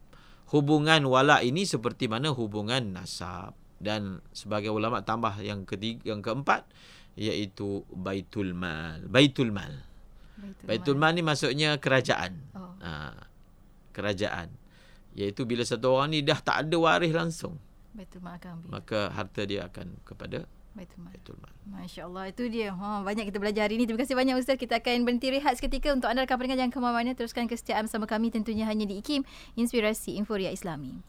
hubungan 0.52 1.02
wala 1.08 1.42
ini 1.42 1.64
seperti 1.66 2.06
mana 2.06 2.30
hubungan 2.30 2.94
nasab 2.94 3.56
dan 3.82 4.20
sebagai 4.30 4.70
ulama 4.70 5.02
tambah 5.02 5.40
yang 5.40 5.64
ketiga 5.64 6.14
yang 6.14 6.20
keempat 6.20 6.68
iaitu 7.16 7.82
baitul 7.90 8.52
mal 8.52 9.00
baitul 9.08 9.50
mal 9.50 9.72
baitul, 10.36 10.64
baitul 10.68 10.96
mal. 11.00 11.10
mal 11.10 11.16
ni 11.16 11.22
maksudnya 11.24 11.80
kerajaan 11.80 12.44
oh. 12.52 12.76
ha, 12.84 13.24
kerajaan 13.96 14.52
iaitu 15.16 15.48
bila 15.48 15.64
satu 15.64 15.96
orang 15.96 16.12
ni 16.12 16.20
dah 16.20 16.38
tak 16.38 16.68
ada 16.68 16.76
waris 16.76 17.10
langsung 17.16 17.56
baitul 17.96 18.20
mal 18.20 18.36
akan 18.36 18.60
ambil 18.60 18.68
maka 18.68 19.08
harta 19.10 19.42
dia 19.48 19.64
akan 19.66 19.96
kepada 20.04 20.44
Baitul 20.76 21.00
Mal. 21.00 21.12
Baitul 21.16 21.36
Mal. 21.40 21.52
Masya-Allah 21.72 22.24
itu 22.28 22.44
dia. 22.52 22.68
Ha 22.76 23.00
banyak 23.00 23.32
kita 23.32 23.40
belajar 23.40 23.64
hari 23.64 23.80
ini. 23.80 23.88
Terima 23.88 24.04
kasih 24.04 24.12
banyak 24.12 24.36
Ustaz. 24.36 24.60
Kita 24.60 24.76
akan 24.76 25.08
berhenti 25.08 25.32
rehat 25.32 25.56
seketika 25.56 25.88
untuk 25.96 26.12
anda 26.12 26.28
rakan 26.28 26.36
pendengar 26.36 26.60
jangan 26.60 26.72
ke 26.76 26.78
mana-mana 26.84 27.10
teruskan 27.16 27.48
kesetiaan 27.48 27.88
bersama 27.88 28.04
kami 28.04 28.28
tentunya 28.28 28.68
hanya 28.68 28.84
di 28.84 29.00
IKIM 29.00 29.24
Inspirasi 29.56 30.20
Inforia 30.20 30.52
Islami. 30.52 31.00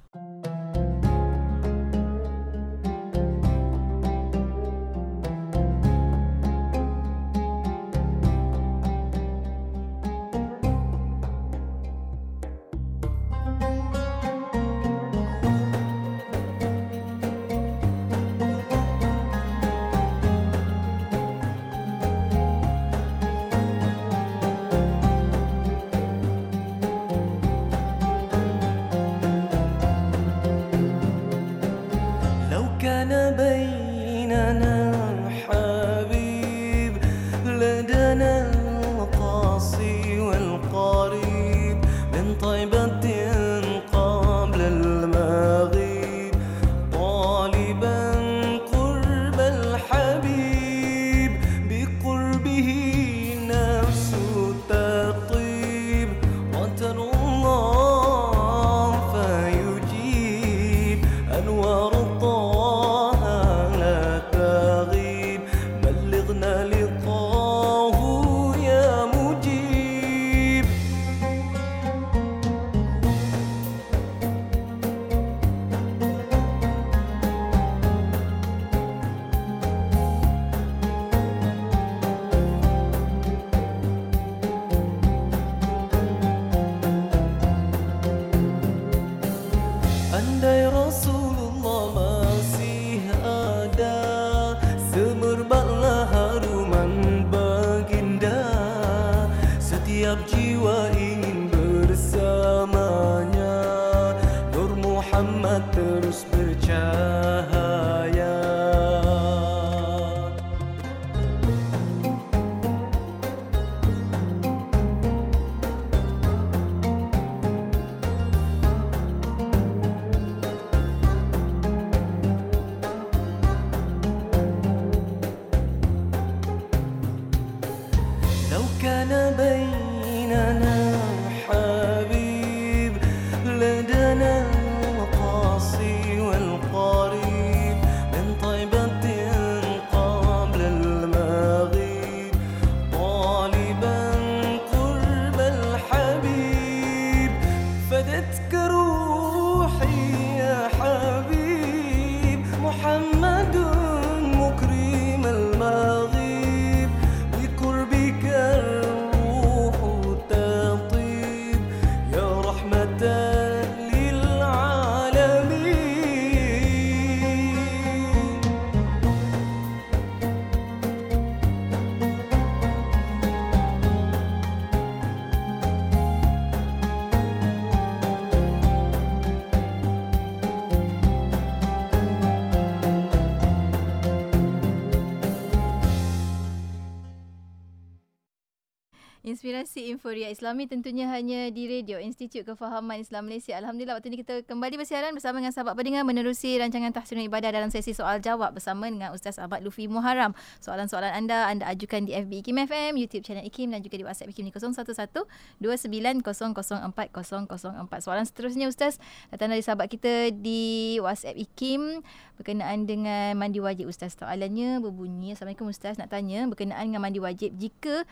Inforia 189.88 190.28
Islami 190.28 190.68
tentunya 190.68 191.08
hanya 191.08 191.48
di 191.48 191.64
radio 191.64 191.96
Institut 191.96 192.44
Kefahaman 192.44 193.00
Islam 193.00 193.32
Malaysia. 193.32 193.56
Alhamdulillah 193.56 193.96
waktu 193.96 194.12
ini 194.12 194.20
kita 194.20 194.44
kembali 194.44 194.76
bersiaran 194.76 195.16
bersama 195.16 195.40
dengan 195.40 195.56
sahabat 195.56 195.80
pendengar 195.80 196.04
menerusi 196.04 196.60
rancangan 196.60 196.92
tahsinul 196.92 197.32
ibadah 197.32 197.56
dalam 197.56 197.72
sesi 197.72 197.96
soal 197.96 198.20
jawab 198.20 198.52
bersama 198.52 198.92
dengan 198.92 199.16
Ustaz 199.16 199.40
Ahmad 199.40 199.64
Lufi 199.64 199.88
Muharram. 199.88 200.36
Soalan-soalan 200.60 201.16
anda 201.16 201.48
anda 201.48 201.72
ajukan 201.72 202.04
di 202.04 202.20
FB 202.20 202.44
IKIM 202.44 202.68
FM, 202.68 203.00
YouTube 203.00 203.24
channel 203.24 203.48
IKIM 203.48 203.72
dan 203.72 203.80
juga 203.80 203.96
di 203.96 204.04
WhatsApp 204.04 204.36
IKIM 204.36 204.52
di 204.52 204.54
011 204.54 205.24
29004 205.64 208.04
Soalan 208.04 208.28
seterusnya 208.28 208.68
Ustaz 208.68 209.00
datang 209.32 209.56
dari 209.56 209.64
sahabat 209.64 209.88
kita 209.88 210.36
di 210.36 211.00
WhatsApp 211.00 211.40
IKIM 211.40 212.04
berkenaan 212.36 212.84
dengan 212.84 213.40
mandi 213.40 213.64
wajib 213.64 213.88
Ustaz. 213.88 214.20
Soalannya 214.20 214.84
berbunyi 214.84 215.32
Assalamualaikum 215.32 215.72
Ustaz 215.72 215.96
nak 215.96 216.12
tanya 216.12 216.44
berkenaan 216.44 216.92
dengan 216.92 217.08
mandi 217.08 217.24
wajib 217.24 217.56
jika 217.56 218.04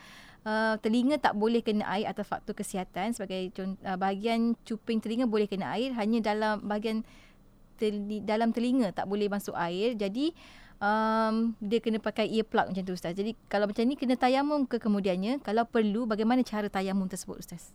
Uh, 0.46 0.78
telinga 0.78 1.18
tak 1.18 1.34
boleh 1.34 1.58
kena 1.58 1.82
air 1.90 2.06
atau 2.06 2.22
faktor 2.22 2.54
kesihatan 2.54 3.10
sebagai 3.10 3.50
uh, 3.82 3.98
bahagian 3.98 4.54
cuping 4.62 5.02
telinga 5.02 5.26
boleh 5.26 5.50
kena 5.50 5.74
air 5.74 5.90
hanya 5.98 6.22
dalam 6.22 6.62
bahagian 6.62 7.02
teli, 7.74 8.22
dalam 8.22 8.54
telinga 8.54 8.94
tak 8.94 9.10
boleh 9.10 9.26
masuk 9.26 9.58
air. 9.58 9.98
Jadi 9.98 10.30
um, 10.78 11.50
dia 11.58 11.82
kena 11.82 11.98
pakai 11.98 12.30
earplug 12.30 12.70
macam 12.70 12.84
tu 12.86 12.94
ustaz. 12.94 13.18
Jadi 13.18 13.34
kalau 13.50 13.66
macam 13.66 13.82
ni 13.90 13.98
kena 13.98 14.14
tayamum 14.14 14.70
ke 14.70 14.78
kemudiannya? 14.78 15.42
Kalau 15.42 15.66
perlu 15.66 16.06
bagaimana 16.06 16.46
cara 16.46 16.70
tayamum 16.70 17.10
tersebut 17.10 17.42
ustaz? 17.42 17.74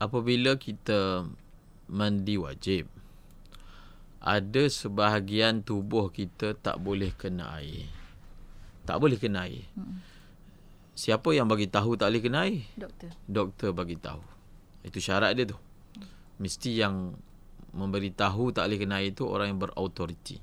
Apabila 0.00 0.56
kita 0.56 1.28
mandi 1.84 2.40
wajib 2.40 2.93
ada 4.24 4.64
sebahagian 4.72 5.60
tubuh 5.60 6.08
kita 6.08 6.56
tak 6.56 6.80
boleh 6.80 7.12
kena 7.12 7.60
air. 7.60 7.92
Tak 8.88 8.96
boleh 8.96 9.20
kena 9.20 9.44
air. 9.44 9.68
Hmm. 9.76 10.00
Siapa 10.96 11.36
yang 11.36 11.44
bagi 11.44 11.68
tahu 11.68 12.00
tak 12.00 12.08
boleh 12.08 12.22
kena 12.24 12.48
air? 12.48 12.64
Doktor. 12.72 13.12
Doktor 13.28 13.70
bagi 13.76 14.00
tahu. 14.00 14.24
Itu 14.80 14.96
syarat 14.96 15.36
dia 15.36 15.44
tu. 15.44 15.60
Mesti 16.40 16.80
yang 16.80 17.12
memberi 17.76 18.16
tahu 18.16 18.48
tak 18.48 18.64
boleh 18.64 18.80
kena 18.80 19.04
air 19.04 19.12
itu 19.12 19.28
orang 19.28 19.52
yang 19.52 19.60
berautoriti. 19.60 20.40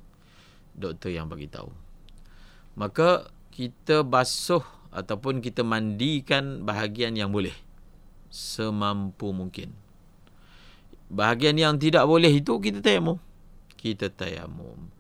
Doktor 0.78 1.10
yang 1.10 1.26
bagi 1.26 1.50
tahu. 1.50 1.74
Maka 2.78 3.34
kita 3.50 4.06
basuh 4.06 4.62
ataupun 4.94 5.42
kita 5.42 5.66
mandikan 5.66 6.62
bahagian 6.62 7.18
yang 7.18 7.34
boleh 7.34 7.58
semampu 8.30 9.34
mungkin. 9.34 9.74
Bahagian 11.10 11.58
yang 11.58 11.82
tidak 11.82 12.06
boleh 12.06 12.30
itu 12.30 12.62
kita 12.62 12.80
tayamum 12.86 13.18
kita 13.82 14.14
tayamum. 14.14 14.94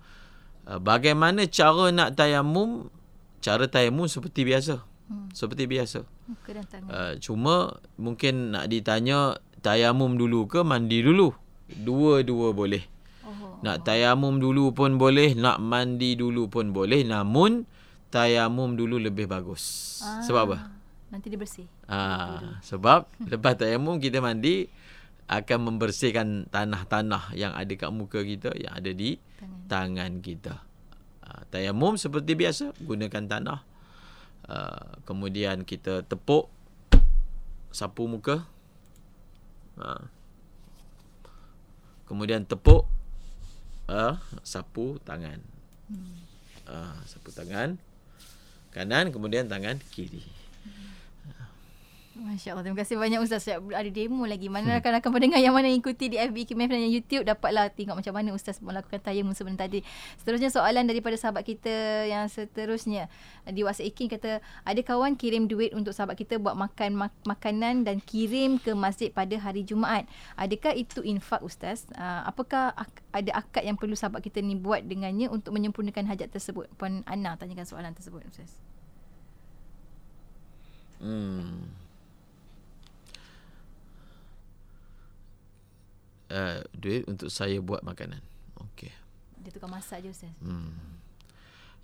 Uh, 0.66 0.82
bagaimana 0.82 1.46
cara 1.46 1.94
nak 1.94 2.18
tayamum? 2.18 2.90
Cara 3.38 3.70
tayamum 3.70 4.10
seperti 4.10 4.42
biasa. 4.42 4.82
Hmm. 5.06 5.30
Seperti 5.30 5.70
biasa. 5.70 6.02
Uh, 6.90 7.14
cuma 7.22 7.78
mungkin 8.02 8.58
nak 8.58 8.66
ditanya 8.72 9.38
tayamum 9.62 10.18
dulu 10.18 10.50
ke 10.50 10.66
mandi 10.66 11.06
dulu? 11.06 11.30
Dua-dua 11.70 12.52
boleh. 12.58 12.84
Oh. 13.22 13.62
Nak 13.62 13.86
tayamum 13.86 14.42
dulu 14.42 14.74
pun 14.74 14.98
boleh, 14.98 15.38
nak 15.38 15.62
mandi 15.62 16.18
dulu 16.18 16.50
pun 16.50 16.74
boleh. 16.74 17.06
Namun 17.06 17.70
tayamum 18.10 18.74
dulu 18.76 18.98
lebih 18.98 19.30
bagus. 19.30 19.98
Ah. 20.02 20.26
Sebab 20.26 20.42
apa? 20.50 20.58
Nanti 21.12 21.28
dia 21.28 21.36
bersih. 21.36 21.68
Ah, 21.92 22.64
sebab 22.64 23.04
lepas 23.28 23.60
tayamum 23.60 24.00
kita 24.00 24.24
mandi, 24.24 24.72
akan 25.32 25.60
membersihkan 25.72 26.52
tanah-tanah 26.52 27.32
yang 27.40 27.56
ada 27.56 27.72
kat 27.72 27.88
muka 27.88 28.20
kita 28.20 28.52
yang 28.52 28.76
ada 28.76 28.92
di 28.92 29.16
tangan, 29.40 29.64
tangan 29.72 30.12
kita. 30.20 30.56
Uh, 31.24 31.42
tayamum 31.48 31.96
seperti 31.96 32.36
biasa 32.36 32.76
gunakan 32.84 33.24
tanah. 33.32 33.60
Uh, 34.44 35.00
kemudian 35.08 35.64
kita 35.64 36.04
tepuk 36.04 36.52
sapu 37.72 38.12
muka. 38.12 38.44
Uh, 39.80 40.04
kemudian 42.12 42.44
tepuk 42.44 42.84
uh, 43.88 44.20
sapu 44.44 45.00
tangan. 45.08 45.40
Uh, 46.68 47.00
sapu 47.08 47.32
tangan 47.32 47.80
kanan 48.72 49.12
kemudian 49.12 49.48
tangan 49.48 49.80
kiri. 49.92 50.24
Masya 52.22 52.54
Allah. 52.54 52.64
Terima 52.64 52.78
kasih 52.78 52.96
banyak 53.02 53.20
Ustaz. 53.26 53.50
Ada 53.50 53.90
demo 53.90 54.24
lagi. 54.30 54.46
Mana 54.48 54.70
hmm. 54.70 54.76
rakan-rakan 54.78 55.10
pendengar 55.10 55.40
yang 55.42 55.58
mana 55.58 55.68
ikuti 55.74 56.08
di 56.08 56.22
FB 56.22 56.54
KMF 56.54 56.70
dan 56.70 56.82
YouTube 56.86 57.24
dapatlah 57.26 57.74
tengok 57.74 57.98
macam 57.98 58.14
mana 58.14 58.30
Ustaz 58.38 58.62
melakukan 58.62 59.02
tayang 59.02 59.26
sebelum 59.34 59.58
tadi. 59.58 59.82
Seterusnya 60.22 60.54
soalan 60.54 60.86
daripada 60.86 61.18
sahabat 61.18 61.42
kita 61.44 62.06
yang 62.06 62.30
seterusnya. 62.30 63.10
Di 63.50 63.66
WhatsApp 63.66 63.90
Iking 63.90 64.10
kata, 64.14 64.38
ada 64.42 64.82
kawan 64.86 65.18
kirim 65.18 65.50
duit 65.50 65.74
untuk 65.74 65.98
sahabat 65.98 66.14
kita 66.14 66.38
buat 66.38 66.54
makan 66.54 67.10
mak- 67.10 67.24
makanan 67.26 67.84
dan 67.90 67.98
kirim 67.98 68.62
ke 68.62 68.78
masjid 68.78 69.10
pada 69.10 69.34
hari 69.42 69.66
Jumaat. 69.66 70.06
Adakah 70.38 70.78
itu 70.78 71.02
infak 71.02 71.42
Ustaz? 71.42 71.90
Uh, 71.98 72.22
apakah 72.30 72.78
ak- 72.78 73.02
ada 73.10 73.42
akad 73.42 73.66
yang 73.66 73.76
perlu 73.76 73.98
sahabat 73.98 74.22
kita 74.22 74.46
ni 74.46 74.54
buat 74.54 74.86
dengannya 74.86 75.26
untuk 75.28 75.58
menyempurnakan 75.58 76.06
hajat 76.06 76.30
tersebut? 76.30 76.70
Puan 76.78 77.02
Ana 77.10 77.34
tanyakan 77.34 77.66
soalan 77.66 77.98
tersebut 77.98 78.22
Ustaz. 78.30 78.54
Hmm. 81.02 81.81
Uh, 86.32 86.64
duit 86.72 87.04
untuk 87.06 87.28
saya 87.28 87.60
buat 87.60 87.84
makanan. 87.84 88.24
Okey. 88.58 88.90
Dia 89.44 89.52
tukar 89.52 89.68
masak 89.68 90.02
je 90.02 90.10
Ustaz. 90.10 90.32
Hmm. 90.40 90.72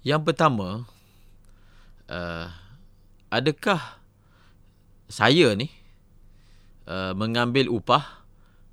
Yang 0.02 0.24
pertama, 0.32 0.88
uh, 2.08 2.48
adakah 3.28 4.00
saya 5.12 5.52
ni 5.54 5.68
uh, 6.88 7.12
mengambil 7.12 7.68
upah 7.68 8.24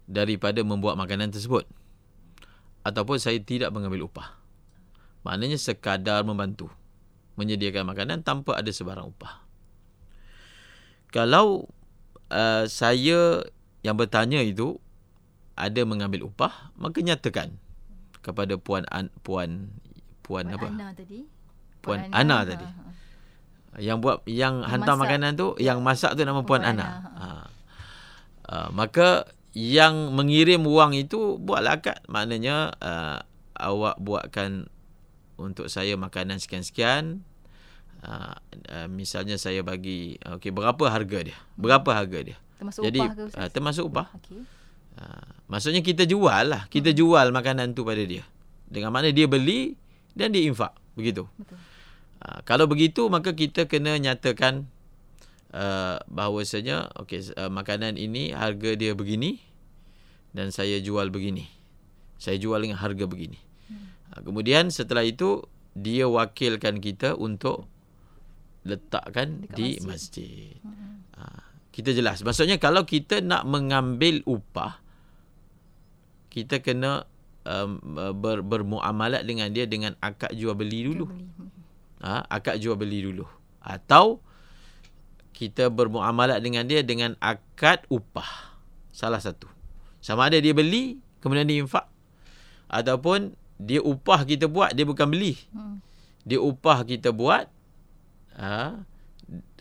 daripada 0.06 0.62
membuat 0.62 0.94
makanan 0.94 1.34
tersebut? 1.34 1.66
Ataupun 2.84 3.16
saya 3.18 3.40
tidak 3.40 3.72
mengambil 3.72 4.06
upah? 4.06 4.36
Maknanya 5.24 5.56
sekadar 5.56 6.20
membantu 6.22 6.68
menyediakan 7.34 7.88
makanan 7.88 8.22
tanpa 8.22 8.60
ada 8.60 8.70
sebarang 8.70 9.10
upah. 9.10 9.42
Kalau 11.10 11.66
uh, 12.30 12.64
saya 12.68 13.42
yang 13.82 13.96
bertanya 13.98 14.44
itu 14.44 14.78
ada 15.54 15.80
mengambil 15.86 16.26
upah 16.26 16.74
maka 16.74 16.98
nyatakan 17.00 17.58
kepada 18.24 18.56
puan 18.56 18.88
an, 18.88 19.12
puan 19.20 19.70
puan, 20.24 20.48
puan 20.48 20.56
apa 20.56 20.66
Ana 20.72 20.88
tadi 20.96 21.20
puan, 21.84 22.00
puan 22.00 22.10
Ana, 22.10 22.42
Ana 22.42 22.48
tadi 22.48 22.66
ha, 22.66 22.72
ha. 22.72 23.78
yang 23.82 23.98
buat 24.00 24.24
yang, 24.24 24.64
yang 24.64 24.70
hantar 24.70 24.94
masak. 24.96 25.02
makanan 25.04 25.30
tu 25.36 25.46
ya. 25.60 25.72
yang 25.72 25.78
masak 25.84 26.16
tu 26.16 26.24
nama 26.24 26.40
puan, 26.40 26.62
puan 26.62 26.62
Ana, 26.64 26.72
Ana. 26.72 26.88
Ha. 27.20 27.28
Uh, 28.44 28.68
maka 28.76 29.28
yang 29.54 30.10
mengirim 30.12 30.66
wang 30.66 30.92
itu 30.98 31.38
buatlah 31.38 31.78
akad 31.78 32.02
maknanya 32.10 32.74
uh, 32.82 33.22
awak 33.54 33.96
buatkan 34.02 34.66
untuk 35.38 35.70
saya 35.70 35.94
makanan 35.94 36.42
sekian-sekian 36.42 37.22
uh, 38.02 38.34
uh, 38.70 38.88
misalnya 38.90 39.38
saya 39.38 39.62
bagi 39.62 40.18
okey 40.38 40.50
berapa 40.50 40.90
harga 40.90 41.30
dia 41.30 41.38
berapa 41.54 41.86
harga 41.86 42.34
dia 42.34 42.36
termasuk 42.58 42.82
jadi 42.82 43.00
upah 43.00 43.14
ke, 43.14 43.24
uh, 43.38 43.48
termasuk 43.50 43.84
upah 43.86 44.06
okey 44.18 44.42
Ha, 44.94 45.26
maksudnya 45.50 45.82
kita 45.82 46.06
jual 46.06 46.50
lah. 46.50 46.70
Kita 46.70 46.94
hmm. 46.94 46.98
jual 46.98 47.26
makanan 47.34 47.74
tu 47.74 47.82
pada 47.82 48.02
dia. 48.02 48.22
Dengan 48.68 48.94
mana 48.94 49.10
dia 49.10 49.26
beli 49.26 49.74
dan 50.14 50.30
dia 50.30 50.46
infak. 50.46 50.74
Begitu. 50.94 51.26
Betul. 51.34 51.58
Ha, 52.24 52.40
kalau 52.46 52.64
begitu 52.70 53.10
maka 53.10 53.34
kita 53.34 53.66
kena 53.68 53.98
nyatakan 54.00 54.64
uh, 55.52 56.00
bahawasanya 56.08 56.94
okay, 56.96 57.20
uh, 57.36 57.52
makanan 57.52 58.00
ini 58.00 58.32
harga 58.32 58.72
dia 58.78 58.96
begini 58.96 59.42
dan 60.32 60.54
saya 60.54 60.78
jual 60.80 61.10
begini. 61.10 61.50
Saya 62.16 62.40
jual 62.40 62.62
dengan 62.62 62.78
harga 62.78 63.04
begini. 63.04 63.38
Hmm. 63.68 63.92
Ha, 64.14 64.22
kemudian 64.22 64.70
setelah 64.70 65.04
itu 65.04 65.44
dia 65.74 66.06
wakilkan 66.06 66.78
kita 66.78 67.18
untuk 67.18 67.66
letakkan 68.64 69.44
Dekat 69.44 69.56
di 69.58 69.68
masjid. 69.82 69.90
masjid. 69.90 70.54
Hmm. 70.62 71.02
Ha, 71.18 71.52
kita 71.74 71.90
jelas. 71.90 72.22
Maksudnya 72.22 72.62
kalau 72.62 72.86
kita 72.86 73.18
nak 73.20 73.44
mengambil 73.44 74.22
upah 74.24 74.83
kita 76.34 76.58
kena 76.58 77.06
um, 77.46 77.78
ber, 78.18 78.42
bermuamalat 78.42 79.22
dengan 79.22 79.46
dia 79.54 79.70
dengan 79.70 79.94
akad 80.02 80.34
jual 80.34 80.58
beli 80.58 80.90
dulu. 80.90 81.06
Ha, 82.02 82.26
akad 82.26 82.58
jual 82.58 82.74
beli 82.74 83.06
dulu. 83.06 83.22
Atau 83.62 84.18
kita 85.30 85.70
bermuamalat 85.70 86.42
dengan 86.42 86.66
dia 86.66 86.82
dengan 86.82 87.14
akad 87.22 87.86
upah. 87.86 88.58
Salah 88.90 89.22
satu. 89.22 89.46
Sama 90.02 90.26
ada 90.26 90.42
dia 90.42 90.50
beli, 90.50 90.98
kemudian 91.22 91.46
dia 91.46 91.62
infak. 91.62 91.86
Ataupun 92.66 93.38
dia 93.62 93.78
upah 93.78 94.26
kita 94.26 94.50
buat, 94.50 94.74
dia 94.74 94.82
bukan 94.82 95.06
beli. 95.06 95.38
Hmm. 95.54 95.78
Dia 96.26 96.42
upah 96.42 96.82
kita 96.82 97.14
buat, 97.14 97.46
ha, 98.34 98.82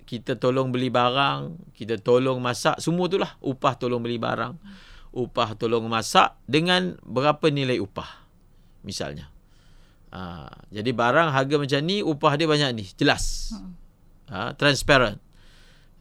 kita 0.10 0.42
tolong 0.42 0.74
beli 0.74 0.90
barang, 0.90 1.70
kita 1.78 2.02
tolong 2.02 2.42
masak, 2.42 2.82
semua 2.82 3.06
itulah 3.06 3.32
upah 3.46 3.78
tolong 3.78 4.02
beli 4.02 4.18
barang. 4.18 4.58
Hmm 4.58 4.93
upah 5.14 5.56
tolong 5.56 5.86
masak 5.88 6.36
dengan 6.50 6.98
berapa 7.06 7.48
nilai 7.54 7.78
upah 7.78 8.26
misalnya 8.84 9.34
Ha, 10.14 10.46
jadi 10.70 10.94
barang 10.94 11.34
harga 11.34 11.56
macam 11.58 11.80
ni, 11.82 12.06
upah 12.06 12.38
dia 12.38 12.46
banyak 12.46 12.70
ni. 12.78 12.86
Jelas. 12.94 13.50
Ha, 14.30 14.54
transparent. 14.54 15.18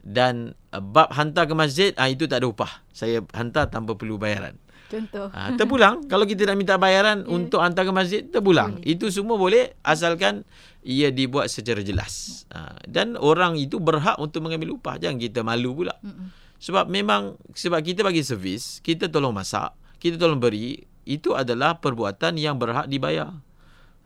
Dan 0.05 0.53
uh, 0.69 0.85
bab 0.85 1.09
hantar 1.17 1.49
ke 1.49 1.57
masjid, 1.57 1.97
ha, 1.97 2.13
itu 2.13 2.29
tak 2.29 2.45
ada 2.45 2.47
upah. 2.53 2.85
Saya 2.93 3.25
hantar 3.33 3.73
tanpa 3.73 3.97
perlu 3.97 4.21
bayaran. 4.21 4.61
Contoh. 4.93 5.33
Ha, 5.33 5.57
terpulang. 5.57 6.05
Kalau 6.13 6.29
kita 6.29 6.45
nak 6.45 6.61
minta 6.61 6.77
bayaran 6.77 7.25
yeah. 7.25 7.33
untuk 7.33 7.65
hantar 7.65 7.89
ke 7.89 7.93
masjid, 7.97 8.21
terpulang. 8.21 8.77
Boleh. 8.77 8.93
Itu 8.93 9.09
semua 9.09 9.41
boleh 9.41 9.73
asalkan 9.81 10.45
ia 10.85 11.09
dibuat 11.09 11.49
secara 11.49 11.81
jelas. 11.81 12.45
Ha, 12.53 12.85
dan 12.85 13.17
orang 13.17 13.57
itu 13.57 13.81
berhak 13.81 14.21
untuk 14.21 14.45
mengambil 14.45 14.77
upah. 14.77 15.01
Jangan 15.01 15.17
kita 15.17 15.41
malu 15.41 15.73
pula. 15.73 15.97
Mm-mm. 16.05 16.29
Sebab 16.63 16.87
memang, 16.87 17.35
sebab 17.59 17.83
kita 17.83 18.07
bagi 18.07 18.23
servis, 18.23 18.79
kita 18.87 19.11
tolong 19.11 19.35
masak, 19.35 19.75
kita 19.99 20.15
tolong 20.15 20.39
beri, 20.39 20.79
itu 21.03 21.35
adalah 21.35 21.83
perbuatan 21.83 22.39
yang 22.39 22.55
berhak 22.55 22.87
dibayar. 22.87 23.35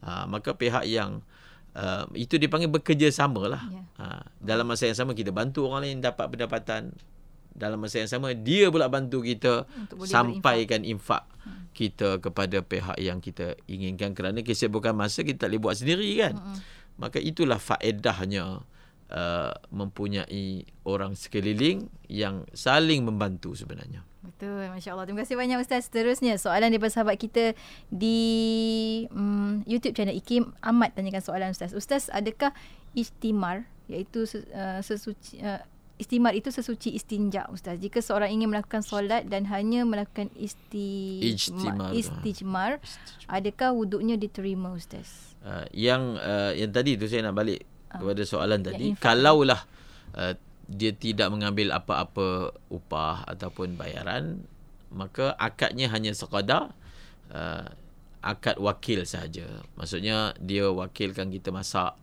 Ha, 0.01 0.25
maka 0.25 0.57
pihak 0.57 0.89
yang 0.89 1.21
uh, 1.77 2.09
itu 2.17 2.41
dipanggil 2.41 2.73
bekerjasama 2.73 3.53
lah. 3.53 3.63
Yeah. 3.69 3.85
Ha, 4.01 4.05
dalam 4.41 4.65
masa 4.65 4.89
yang 4.89 4.97
sama 4.97 5.13
kita 5.13 5.37
bantu 5.37 5.69
orang 5.69 5.85
lain 5.85 6.01
dapat 6.01 6.33
pendapatan. 6.33 6.97
Dalam 7.57 7.81
masa 7.81 8.05
yang 8.05 8.09
sama 8.13 8.37
dia 8.37 8.69
pula 8.69 8.85
bantu 8.93 9.25
kita 9.25 9.65
sampaikan 10.05 10.85
infak 10.85 11.25
hmm. 11.25 11.73
kita 11.73 12.21
kepada 12.21 12.61
pihak 12.61 13.01
yang 13.01 13.25
kita 13.25 13.57
inginkan 13.65 14.13
kerana 14.13 14.45
kesibukan 14.45 14.93
masa 14.93 15.25
kita 15.25 15.49
tak 15.49 15.57
boleh 15.57 15.61
buat 15.65 15.77
sendiri 15.81 16.09
kan. 16.21 16.37
Hmm. 16.37 16.61
Maka 17.01 17.17
itulah 17.17 17.57
faedahnya 17.57 18.61
uh, 19.13 19.53
mempunyai 19.71 20.67
orang 20.87 21.15
sekeliling 21.15 21.91
yang 22.11 22.47
saling 22.55 23.07
membantu 23.07 23.55
sebenarnya. 23.55 24.03
Betul, 24.27 24.67
Masya 24.75 24.99
Allah. 24.99 25.07
Terima 25.07 25.23
kasih 25.23 25.39
banyak 25.39 25.59
Ustaz. 25.63 25.87
Seterusnya, 25.87 26.35
soalan 26.35 26.75
daripada 26.75 26.91
sahabat 26.91 27.15
kita 27.15 27.55
di 27.89 28.19
um, 29.15 29.63
YouTube 29.71 29.95
channel 29.95 30.19
IKIM. 30.19 30.51
Ahmad 30.59 30.99
tanyakan 30.99 31.23
soalan 31.23 31.51
Ustaz. 31.55 31.71
Ustaz, 31.71 32.11
adakah 32.11 32.51
istimar, 32.99 33.71
iaitu 33.87 34.27
uh, 34.55 34.83
sesuci... 34.83 35.39
Uh, 35.43 35.63
Istimar 35.97 36.37
itu 36.37 36.53
sesuci 36.53 36.93
istinja 36.93 37.49
Ustaz. 37.49 37.81
Jika 37.81 38.05
seorang 38.05 38.29
ingin 38.29 38.53
melakukan 38.53 38.85
solat 38.85 39.33
dan 39.33 39.49
hanya 39.49 39.81
melakukan 39.89 40.29
isti... 40.37 41.25
istijmar, 41.25 41.97
istijmar, 41.97 42.71
adakah 43.33 43.73
wuduknya 43.73 44.21
diterima 44.21 44.77
Ustaz? 44.77 45.33
Uh, 45.41 45.65
yang 45.73 46.21
uh, 46.21 46.53
yang 46.53 46.69
tadi 46.69 47.01
tu 47.01 47.09
saya 47.09 47.25
nak 47.25 47.41
balik 47.41 47.65
kepada 48.01 48.23
soalan 48.25 48.61
tadi. 48.63 48.95
Kalaulah 48.97 49.61
uh, 50.17 50.35
dia 50.67 50.91
tidak 50.91 51.31
mengambil 51.31 51.71
apa-apa 51.71 52.51
upah 52.69 53.23
ataupun 53.31 53.79
bayaran 53.79 54.43
maka 54.91 55.35
akadnya 55.39 55.91
hanya 55.91 56.15
sekadar 56.15 56.75
uh, 57.31 57.67
akad 58.23 58.59
wakil 58.59 59.07
sahaja. 59.07 59.47
Maksudnya 59.79 60.35
dia 60.43 60.67
wakilkan 60.71 61.31
kita 61.31 61.55
masak 61.55 61.95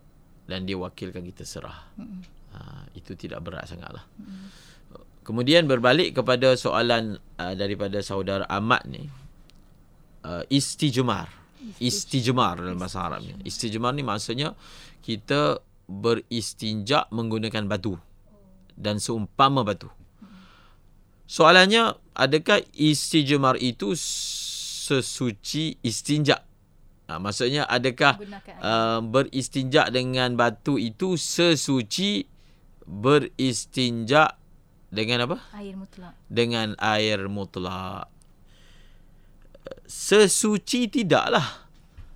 dan 0.48 0.64
dia 0.64 0.76
wakilkan 0.80 1.24
kita 1.24 1.44
serah. 1.44 1.88
Uh, 2.54 2.82
itu 2.96 3.12
tidak 3.18 3.44
berat 3.44 3.68
sangatlah. 3.68 4.04
Kemudian 5.24 5.64
berbalik 5.64 6.16
kepada 6.16 6.52
soalan 6.54 7.16
uh, 7.40 7.54
daripada 7.56 8.00
saudara 8.04 8.44
Ahmad 8.48 8.84
ni 8.84 9.08
uh, 10.24 10.44
istijmar 10.52 11.44
istijmar 11.80 12.60
dalam 12.60 12.76
bahasa 12.76 13.00
Arabnya. 13.00 13.40
Istijmar 13.44 13.96
ni 13.96 14.04
maksudnya 14.04 14.52
kita 15.00 15.60
beristinja 15.88 17.06
menggunakan 17.12 17.68
batu 17.68 18.00
dan 18.74 18.98
seumpama 18.98 19.62
batu. 19.62 19.88
Soalannya, 21.24 21.96
adakah 22.12 22.60
istijmar 22.76 23.56
itu 23.56 23.96
sesuci 23.96 25.80
istinja? 25.80 26.44
Ha, 27.08 27.20
maksudnya, 27.20 27.64
adakah 27.68 28.20
uh, 28.60 29.00
beristinja 29.04 29.88
dengan 29.88 30.36
batu 30.36 30.76
itu 30.76 31.16
sesuci 31.16 32.28
beristinja 32.84 34.36
dengan 34.92 35.28
apa? 35.28 35.36
Air 35.56 35.74
mutlak. 35.80 36.12
Dengan 36.28 36.76
air 36.80 37.28
mutlak. 37.28 38.08
Sesuci 39.88 40.92
tidaklah. 40.92 41.64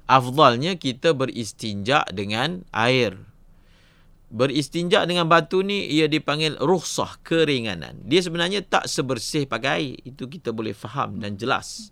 Afdalnya 0.08 0.80
kita 0.80 1.12
beristinja 1.12 2.08
dengan 2.08 2.64
air 2.72 3.27
beristinja 4.28 5.08
dengan 5.08 5.24
batu 5.24 5.64
ni 5.64 5.88
ia 5.88 6.04
dipanggil 6.04 6.60
rukhsah 6.60 7.20
keringanan. 7.24 7.96
Dia 8.04 8.20
sebenarnya 8.20 8.60
tak 8.60 8.84
sebersih 8.84 9.48
pakai 9.48 9.96
itu 10.04 10.28
kita 10.28 10.52
boleh 10.52 10.76
faham 10.76 11.16
dan 11.16 11.40
jelas. 11.40 11.90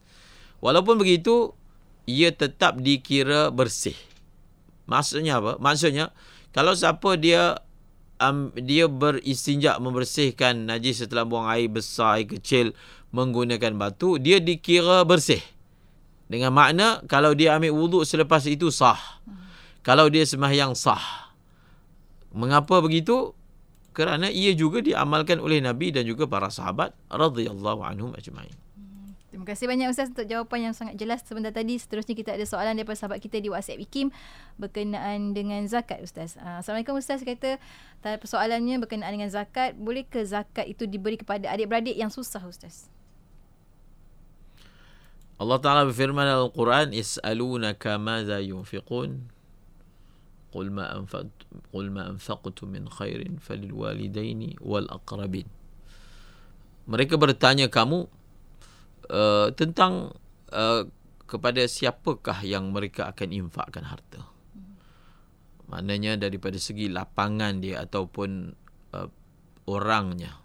Walaupun 0.60 1.00
begitu 1.00 1.56
ia 2.04 2.32
tetap 2.32 2.80
dikira 2.80 3.48
bersih. 3.48 3.96
Maksudnya 4.86 5.40
apa? 5.40 5.56
Maksudnya 5.58 6.12
kalau 6.52 6.76
siapa 6.76 7.16
dia 7.16 7.58
um, 8.20 8.52
dia 8.54 8.86
beristinja 8.86 9.80
membersihkan 9.80 10.68
najis 10.68 11.04
setelah 11.04 11.24
buang 11.24 11.48
air 11.48 11.72
besar 11.72 12.20
air 12.20 12.28
kecil 12.28 12.76
menggunakan 13.10 13.74
batu 13.80 14.20
dia 14.20 14.38
dikira 14.38 15.02
bersih. 15.08 15.40
Dengan 16.28 16.52
makna 16.52 17.00
kalau 17.08 17.32
dia 17.32 17.56
ambil 17.56 17.72
wuduk 17.72 18.02
selepas 18.04 18.44
itu 18.44 18.68
sah. 18.68 18.98
Kalau 19.80 20.10
dia 20.12 20.26
sembahyang 20.26 20.74
sah. 20.76 21.25
Mengapa 22.36 22.84
begitu? 22.84 23.32
Kerana 23.96 24.28
ia 24.28 24.52
juga 24.52 24.84
diamalkan 24.84 25.40
oleh 25.40 25.64
Nabi 25.64 25.88
dan 25.88 26.04
juga 26.04 26.28
para 26.28 26.52
sahabat 26.52 26.92
radhiyallahu 27.08 27.80
anhum 27.80 28.12
ajma'in. 28.12 28.52
Hmm, 28.76 29.16
terima 29.32 29.48
kasih 29.48 29.64
banyak 29.64 29.88
Ustaz 29.88 30.12
untuk 30.12 30.28
jawapan 30.28 30.68
yang 30.68 30.74
sangat 30.76 31.00
jelas 31.00 31.24
sebentar 31.24 31.48
tadi. 31.48 31.80
Seterusnya 31.80 32.12
kita 32.12 32.36
ada 32.36 32.44
soalan 32.44 32.76
daripada 32.76 33.00
sahabat 33.00 33.24
kita 33.24 33.40
di 33.40 33.48
WhatsApp 33.48 33.80
IKIM 33.80 34.12
berkenaan 34.60 35.32
dengan 35.32 35.64
zakat 35.64 36.04
Ustaz. 36.04 36.36
Ah, 36.36 36.60
Assalamualaikum 36.60 37.00
Ustaz 37.00 37.24
kata 37.24 37.56
persoalannya 38.04 38.84
berkenaan 38.84 39.16
dengan 39.16 39.32
zakat. 39.32 39.72
Boleh 39.80 40.04
ke 40.04 40.20
zakat 40.28 40.68
itu 40.68 40.84
diberi 40.84 41.16
kepada 41.16 41.48
adik-beradik 41.48 41.96
yang 41.96 42.12
susah 42.12 42.44
Ustaz? 42.44 42.92
Allah 45.40 45.56
Ta'ala 45.56 45.88
berfirman 45.88 46.24
dalam 46.24 46.52
Al-Quran 46.52 46.92
Is'alunaka 46.92 47.96
maza 47.96 48.44
yunfiqun 48.44 49.35
قل 50.55 50.67
ما 50.67 50.91
أنفقت 50.91 51.47
قل 51.71 51.85
ما 51.91 52.11
أنفقت 52.11 52.63
من 52.67 52.91
خير 52.91 53.39
فللوالدين 53.39 54.59
والأقربين 54.59 55.47
mereka 56.91 57.15
bertanya 57.15 57.71
kamu 57.71 58.09
uh, 59.07 59.47
tentang 59.55 60.11
uh, 60.51 60.83
kepada 61.23 61.63
siapakah 61.63 62.43
yang 62.43 62.75
mereka 62.75 63.07
akan 63.07 63.31
infakkan 63.31 63.87
harta 63.87 64.27
maknanya 65.71 66.19
daripada 66.19 66.59
segi 66.59 66.91
lapangan 66.91 67.63
dia 67.63 67.87
ataupun 67.87 68.51
uh, 68.91 69.07
orangnya 69.71 70.35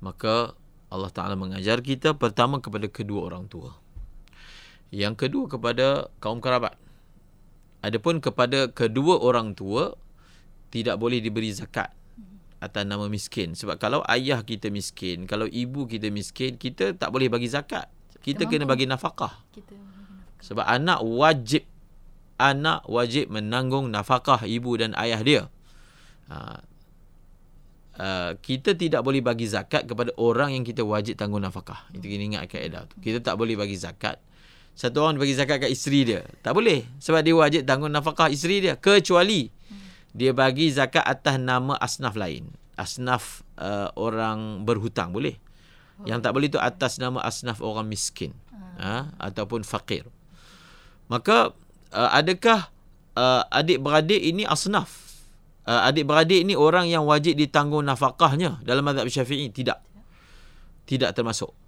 maka 0.00 0.56
Allah 0.88 1.12
Taala 1.12 1.36
mengajar 1.36 1.84
kita 1.84 2.16
pertama 2.16 2.64
kepada 2.64 2.88
kedua 2.88 3.28
orang 3.28 3.44
tua 3.44 3.76
yang 4.88 5.12
kedua 5.12 5.52
kepada 5.52 6.08
kaum 6.22 6.40
kerabat 6.40 6.79
Adapun 7.81 8.21
kepada 8.21 8.69
kedua 8.69 9.17
orang 9.17 9.57
tua 9.57 9.97
tidak 10.69 11.01
boleh 11.01 11.17
diberi 11.17 11.49
zakat 11.49 11.89
atas 12.61 12.85
nama 12.85 13.09
miskin 13.09 13.57
sebab 13.57 13.81
kalau 13.81 14.05
ayah 14.05 14.45
kita 14.45 14.69
miskin, 14.69 15.25
kalau 15.25 15.49
ibu 15.49 15.89
kita 15.89 16.13
miskin, 16.13 16.61
kita 16.61 16.93
tak 16.93 17.09
boleh 17.09 17.25
bagi 17.25 17.49
zakat. 17.49 17.89
Kita, 18.21 18.45
kita 18.45 18.53
kena 18.53 18.69
bagi 18.69 18.85
nafkah. 18.85 19.41
Kita 19.49 19.73
sebab 20.41 20.65
anak 20.65 21.01
wajib 21.05 21.65
anak 22.37 22.85
wajib 22.89 23.29
menanggung 23.29 23.89
nafkah 23.89 24.41
ibu 24.45 24.77
dan 24.77 24.93
ayah 24.97 25.21
dia. 25.21 25.41
Ha, 26.29 26.65
Uh, 28.01 28.33
kita 28.39 28.71
tidak 28.73 29.03
boleh 29.03 29.19
bagi 29.19 29.45
zakat 29.45 29.83
kepada 29.83 30.15
orang 30.15 30.55
yang 30.55 30.63
kita 30.63 30.79
wajib 30.81 31.19
tanggung 31.19 31.43
nafkah. 31.43 31.85
Itu 31.91 32.07
kena 32.07 32.33
ingat 32.33 32.43
kaedah 32.49 32.87
tu. 32.87 32.97
Kita 33.03 33.19
tak 33.19 33.35
boleh 33.35 33.59
bagi 33.59 33.75
zakat 33.75 34.17
satu 34.71 35.03
orang 35.03 35.19
bagi 35.19 35.35
zakat 35.35 35.61
kat 35.61 35.71
isteri 35.71 36.07
dia. 36.07 36.21
Tak 36.41 36.55
boleh. 36.55 36.87
Sebab 36.97 37.21
dia 37.21 37.35
wajib 37.35 37.61
tanggung 37.67 37.91
nafkah 37.91 38.31
isteri 38.31 38.63
dia. 38.63 38.73
Kecuali 38.79 39.51
dia 40.11 40.31
bagi 40.33 40.71
zakat 40.71 41.03
atas 41.03 41.37
nama 41.37 41.75
asnaf 41.77 42.15
lain. 42.17 42.49
Asnaf 42.79 43.45
uh, 43.59 43.91
orang 43.99 44.63
berhutang. 44.65 45.13
Boleh. 45.13 45.37
Yang 46.07 46.19
tak 46.25 46.31
boleh 46.33 46.49
tu 46.49 46.57
atas 46.57 46.97
nama 46.97 47.21
asnaf 47.21 47.61
orang 47.61 47.85
miskin. 47.85 48.33
Ha? 48.81 49.13
Ataupun 49.21 49.61
fakir. 49.61 50.07
Maka 51.11 51.53
uh, 51.93 52.09
adakah 52.15 52.71
uh, 53.13 53.45
adik-beradik 53.53 54.17
ini 54.17 54.47
asnaf? 54.47 54.97
Uh, 55.61 55.85
adik-beradik 55.85 56.41
ini 56.41 56.57
orang 56.57 56.89
yang 56.89 57.05
wajib 57.05 57.37
ditanggung 57.37 57.85
nafkahnya 57.85 58.57
dalam 58.65 58.81
mazhab 58.81 59.05
syafi'i? 59.05 59.53
Tidak. 59.53 59.77
Tidak 60.89 61.11
termasuk 61.13 61.60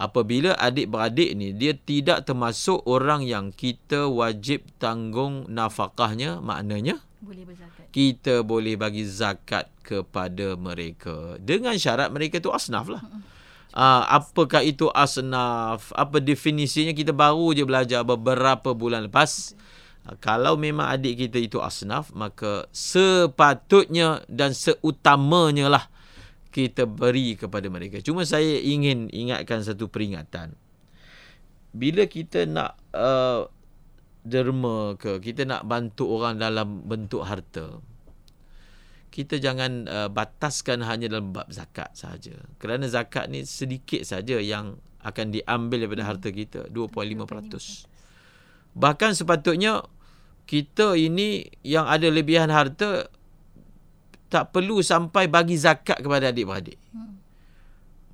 apabila 0.00 0.56
adik-beradik 0.56 1.36
ni 1.36 1.52
dia 1.52 1.76
tidak 1.76 2.24
termasuk 2.24 2.80
orang 2.88 3.20
yang 3.28 3.52
kita 3.52 4.08
wajib 4.08 4.64
tanggung 4.80 5.44
nafkahnya 5.52 6.40
maknanya 6.40 7.04
boleh 7.20 7.44
berzakat. 7.44 7.84
Kita 7.92 8.34
boleh 8.40 8.80
bagi 8.80 9.04
zakat 9.04 9.68
kepada 9.84 10.56
mereka 10.56 11.36
dengan 11.36 11.76
syarat 11.76 12.08
mereka 12.08 12.40
tu 12.40 12.48
asnaf 12.48 12.88
lah. 12.88 13.04
Uh, 13.76 14.02
apakah 14.08 14.64
itu 14.64 14.88
asnaf? 14.90 15.92
Apa 15.92 16.18
definisinya 16.18 16.96
kita 16.96 17.12
baru 17.12 17.52
je 17.52 17.62
belajar 17.68 18.00
beberapa 18.02 18.72
bulan 18.72 19.06
lepas. 19.06 19.52
Ah, 20.08 20.16
Kalau 20.16 20.56
memang 20.56 20.88
adik 20.88 21.28
kita 21.28 21.38
itu 21.38 21.60
asnaf, 21.60 22.08
maka 22.16 22.64
sepatutnya 22.72 24.24
dan 24.26 24.56
seutamanya 24.56 25.68
lah 25.68 25.84
kita 26.50 26.86
beri 26.86 27.38
kepada 27.38 27.70
mereka. 27.70 28.02
Cuma 28.02 28.26
saya 28.26 28.58
ingin 28.58 29.06
ingatkan 29.14 29.62
satu 29.62 29.86
peringatan. 29.86 30.58
Bila 31.70 32.10
kita 32.10 32.50
nak 32.50 32.74
uh, 32.90 33.46
derma 34.26 34.98
ke, 34.98 35.22
kita 35.22 35.46
nak 35.46 35.62
bantu 35.70 36.10
orang 36.10 36.42
dalam 36.42 36.82
bentuk 36.82 37.22
harta, 37.22 37.78
kita 39.14 39.38
jangan 39.38 39.86
uh, 39.86 40.08
bataskan 40.10 40.82
hanya 40.82 41.06
dalam 41.06 41.30
bab 41.30 41.46
zakat 41.50 41.94
saja. 41.94 42.34
Kerana 42.58 42.90
zakat 42.90 43.30
ni 43.30 43.46
sedikit 43.46 44.02
saja 44.02 44.38
yang 44.42 44.78
akan 45.06 45.30
diambil 45.30 45.86
daripada 45.86 46.04
harta 46.10 46.28
kita, 46.34 46.66
2.5%. 46.70 47.86
Bahkan 48.74 49.10
sepatutnya 49.14 49.86
kita 50.50 50.98
ini 50.98 51.46
yang 51.62 51.86
ada 51.86 52.10
lebihan 52.10 52.50
harta 52.50 53.06
tak 54.30 54.54
perlu 54.54 54.78
sampai 54.80 55.26
bagi 55.26 55.58
zakat 55.58 55.98
kepada 55.98 56.30
adik-beradik. 56.30 56.78
Hmm. 56.94 57.18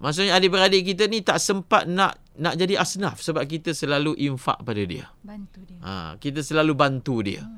Maksudnya 0.00 0.36
adik-beradik 0.36 0.92
kita 0.92 1.08
ni 1.08 1.24
tak 1.24 1.40
sempat 1.40 1.88
nak 1.88 2.20
nak 2.36 2.52
jadi 2.56 2.76
asnaf 2.76 3.24
sebab 3.24 3.48
kita 3.48 3.72
selalu 3.72 4.12
infak 4.20 4.60
pada 4.60 4.84
dia. 4.84 5.08
Bantu 5.24 5.60
dia. 5.64 5.80
Ha, 5.80 5.92
kita 6.20 6.44
selalu 6.44 6.72
bantu 6.76 7.24
dia. 7.24 7.48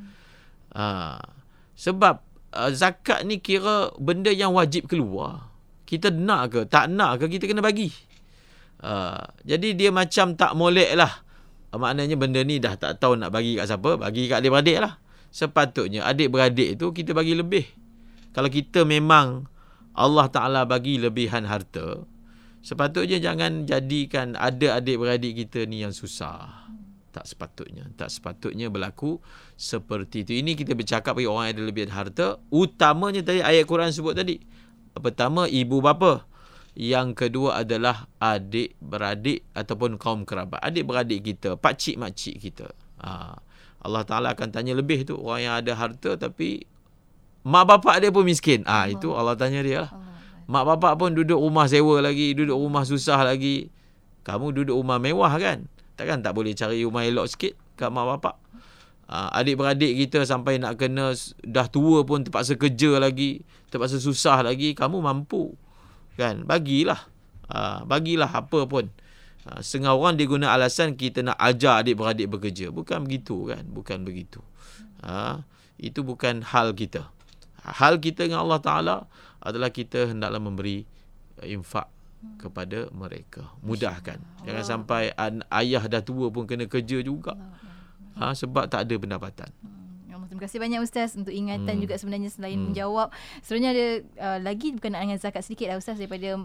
Ha, 0.71 1.19
sebab 1.75 2.23
uh, 2.55 2.71
zakat 2.71 3.27
ni 3.27 3.43
kira 3.43 3.91
benda 3.99 4.31
yang 4.31 4.55
wajib 4.55 4.87
keluar. 4.87 5.51
Kita 5.83 6.15
nak 6.15 6.55
ke 6.55 6.61
tak 6.71 6.95
nak 6.95 7.19
ke 7.19 7.27
kita 7.27 7.51
kena 7.51 7.59
bagi. 7.59 7.91
Uh, 8.79 9.19
jadi 9.43 9.75
dia 9.75 9.91
macam 9.91 10.39
tak 10.39 10.55
molek 10.55 10.95
lah. 10.95 11.11
Uh, 11.75 11.79
maknanya 11.83 12.15
benda 12.15 12.39
ni 12.47 12.63
dah 12.63 12.79
tak 12.79 13.03
tahu 13.03 13.19
nak 13.19 13.35
bagi 13.35 13.59
kat 13.59 13.67
siapa. 13.67 13.99
Bagi 13.99 14.31
kat 14.31 14.47
adik-beradik 14.47 14.79
lah. 14.79 14.95
Sepatutnya 15.35 16.07
adik-beradik 16.07 16.79
tu 16.79 16.95
kita 16.95 17.11
bagi 17.19 17.35
lebih. 17.35 17.67
Kalau 18.33 18.51
kita 18.53 18.85
memang 18.85 19.49
Allah 19.97 20.27
Ta'ala 20.31 20.63
bagi 20.63 21.01
lebihan 21.01 21.49
harta, 21.49 22.07
sepatutnya 22.63 23.19
jangan 23.19 23.67
jadikan 23.67 24.39
ada 24.39 24.79
adik-beradik 24.79 25.35
kita 25.47 25.67
ni 25.67 25.83
yang 25.83 25.91
susah. 25.91 26.69
Tak 27.09 27.25
sepatutnya. 27.25 27.89
Tak 27.99 28.13
sepatutnya 28.13 28.71
berlaku 28.71 29.19
seperti 29.59 30.23
itu. 30.23 30.33
Ini 30.39 30.55
kita 30.55 30.79
bercakap 30.79 31.19
bagi 31.19 31.27
orang 31.27 31.51
yang 31.51 31.55
ada 31.59 31.65
lebihan 31.67 31.93
harta. 31.93 32.39
Utamanya 32.53 33.27
tadi 33.27 33.43
ayat 33.43 33.65
Quran 33.67 33.91
sebut 33.91 34.15
tadi. 34.15 34.39
Pertama, 34.95 35.51
ibu 35.51 35.83
bapa. 35.83 36.29
Yang 36.79 37.27
kedua 37.27 37.67
adalah 37.67 38.07
adik-beradik 38.23 39.51
ataupun 39.51 39.99
kaum 39.99 40.23
kerabat. 40.23 40.63
Adik-beradik 40.63 41.27
kita, 41.27 41.59
pakcik 41.59 41.99
makcik 41.99 42.39
kita. 42.39 42.71
Ha. 43.03 43.35
Allah 43.83 44.03
Ta'ala 44.07 44.39
akan 44.39 44.55
tanya 44.55 44.79
lebih 44.79 45.03
tu. 45.03 45.19
Orang 45.19 45.43
yang 45.43 45.55
ada 45.59 45.75
harta 45.75 46.15
tapi 46.15 46.71
mak 47.49 47.65
bapak 47.65 48.05
dia 48.05 48.13
pun 48.13 48.29
miskin. 48.29 48.61
Ah 48.69 48.85
ha, 48.85 48.93
Itu 48.93 49.17
Allah 49.17 49.33
tanya 49.35 49.65
dia 49.65 49.89
lah. 49.89 49.93
Mak 50.49 50.65
bapak 50.77 51.01
pun 51.01 51.17
duduk 51.17 51.41
rumah 51.41 51.65
sewa 51.65 52.05
lagi, 52.05 52.37
duduk 52.37 52.57
rumah 52.57 52.85
susah 52.85 53.25
lagi. 53.25 53.73
Kamu 54.29 54.53
duduk 54.53 54.77
rumah 54.77 55.01
mewah 55.01 55.33
kan? 55.41 55.65
Takkan 55.97 56.21
tak 56.21 56.37
boleh 56.37 56.53
cari 56.53 56.85
rumah 56.85 57.09
elok 57.09 57.27
sikit 57.33 57.57
kat 57.81 57.89
mak 57.89 58.05
bapak? 58.17 58.37
Uh, 59.09 59.33
adik-beradik 59.33 59.97
kita 59.97 60.29
sampai 60.29 60.61
nak 60.61 60.77
kena 60.77 61.17
dah 61.41 61.65
tua 61.65 62.05
pun 62.05 62.29
terpaksa 62.29 62.61
kerja 62.61 63.01
lagi, 63.01 63.41
terpaksa 63.73 63.97
susah 63.97 64.45
lagi, 64.45 64.77
kamu 64.77 65.01
mampu. 65.01 65.57
Kan? 66.21 66.45
Bagilah. 66.45 67.09
Uh, 67.49 67.89
bagilah 67.89 68.29
apa 68.29 68.69
pun. 68.69 68.93
Uh, 69.49 69.65
setengah 69.65 69.97
orang 69.97 70.21
dia 70.21 70.29
guna 70.29 70.53
alasan 70.53 70.93
kita 70.93 71.25
nak 71.25 71.41
ajar 71.41 71.81
adik-beradik 71.81 72.29
bekerja. 72.29 72.69
Bukan 72.69 73.09
begitu 73.09 73.49
kan? 73.49 73.65
Bukan 73.65 74.05
begitu. 74.05 74.45
Itu 75.81 76.05
bukan 76.05 76.45
hal 76.45 76.77
kita. 76.77 77.09
Hal 77.75 78.01
kita 78.01 78.25
dengan 78.25 78.45
Allah 78.47 78.61
Ta'ala 78.63 78.97
adalah 79.43 79.69
kita 79.69 80.11
hendaklah 80.11 80.41
memberi 80.41 80.89
infak 81.45 81.87
kepada 82.39 82.91
mereka. 82.91 83.47
Mudahkan. 83.63 84.19
Jangan 84.43 84.65
sampai 84.67 85.15
an- 85.15 85.47
ayah 85.55 85.87
dah 85.87 86.03
tua 86.03 86.31
pun 86.35 86.47
kena 86.49 86.67
kerja 86.67 86.99
juga. 87.03 87.39
Ha, 88.19 88.35
sebab 88.35 88.67
tak 88.67 88.91
ada 88.91 88.95
pendapatan. 88.99 89.51
Terima 90.29 90.41
kasih 90.41 90.59
banyak 90.59 90.81
Ustaz 90.81 91.13
untuk 91.13 91.33
ingatan 91.33 91.75
Hmm. 91.75 91.83
juga 91.83 91.95
sebenarnya 91.95 92.29
selain 92.29 92.55
Hmm. 92.55 92.67
menjawab. 92.71 93.09
Sebenarnya 93.41 93.71
ada 93.71 93.87
uh, 94.19 94.39
lagi 94.41 94.71
berkenaan 94.71 95.05
dengan 95.05 95.19
zakat 95.19 95.41
sedikit 95.41 95.67
lah 95.67 95.77
Ustaz 95.77 95.97
daripada 95.97 96.37
um, 96.37 96.45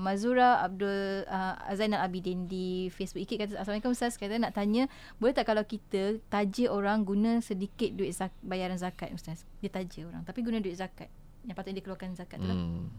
Mazura 0.00 0.60
Abdul 0.60 0.90
uh, 1.24 1.54
Zainal 1.72 2.00
Abidin 2.00 2.44
di 2.44 2.66
Facebook 2.88 3.22
IKIT 3.22 3.38
kata 3.40 3.52
Assalamualaikum 3.56 3.92
Ustaz 3.92 4.14
kata 4.14 4.34
nak 4.36 4.52
tanya 4.52 4.90
boleh 5.16 5.30
tak 5.30 5.46
kalau 5.46 5.62
kita 5.62 6.18
taja 6.26 6.64
orang 6.68 7.02
guna 7.02 7.38
sedikit 7.38 7.92
duit 7.92 8.10
zak- 8.10 8.34
bayaran 8.40 8.76
zakat 8.76 9.10
Ustaz. 9.10 9.46
Dia 9.58 9.68
taja 9.68 10.04
orang 10.04 10.22
tapi 10.22 10.40
guna 10.40 10.58
duit 10.58 10.74
zakat. 10.74 11.06
Yang 11.40 11.54
patutnya 11.54 11.78
dikeluarkan 11.78 12.10
zakat 12.14 12.36
tu 12.36 12.44
lah. 12.44 12.52
Hmm. 12.52 12.90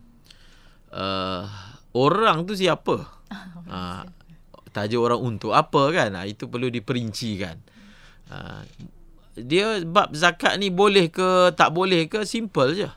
Uh, 0.87 1.45
orang 1.93 2.43
tu 2.43 2.51
siapa? 2.51 3.07
ha, 3.71 4.03
taja 4.69 4.95
orang 4.95 5.19
untuk 5.19 5.51
apa 5.51 5.87
kan? 5.89 6.11
Ha, 6.13 6.25
itu 6.25 6.47
perlu 6.47 6.67
diperincikan. 6.67 7.55
Ha, 8.27 8.63
dia 9.35 9.79
bab 9.87 10.11
zakat 10.11 10.59
ni 10.59 10.67
boleh 10.67 11.07
ke 11.07 11.55
tak 11.55 11.71
boleh 11.71 12.07
ke 12.07 12.27
simple 12.27 12.75
je. 12.75 12.89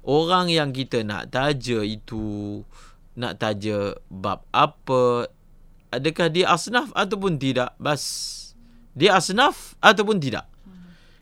Orang 0.00 0.48
yang 0.48 0.72
kita 0.72 1.04
nak 1.04 1.32
taja 1.32 1.84
itu 1.84 2.60
nak 3.16 3.36
taja 3.36 3.96
bab 4.08 4.44
apa? 4.52 5.28
Adakah 5.90 6.28
dia 6.32 6.48
asnaf 6.48 6.88
ataupun 6.96 7.36
tidak? 7.36 7.76
Bas. 7.76 8.02
Dia 8.96 9.18
asnaf 9.18 9.76
ataupun 9.82 10.22
tidak? 10.22 10.46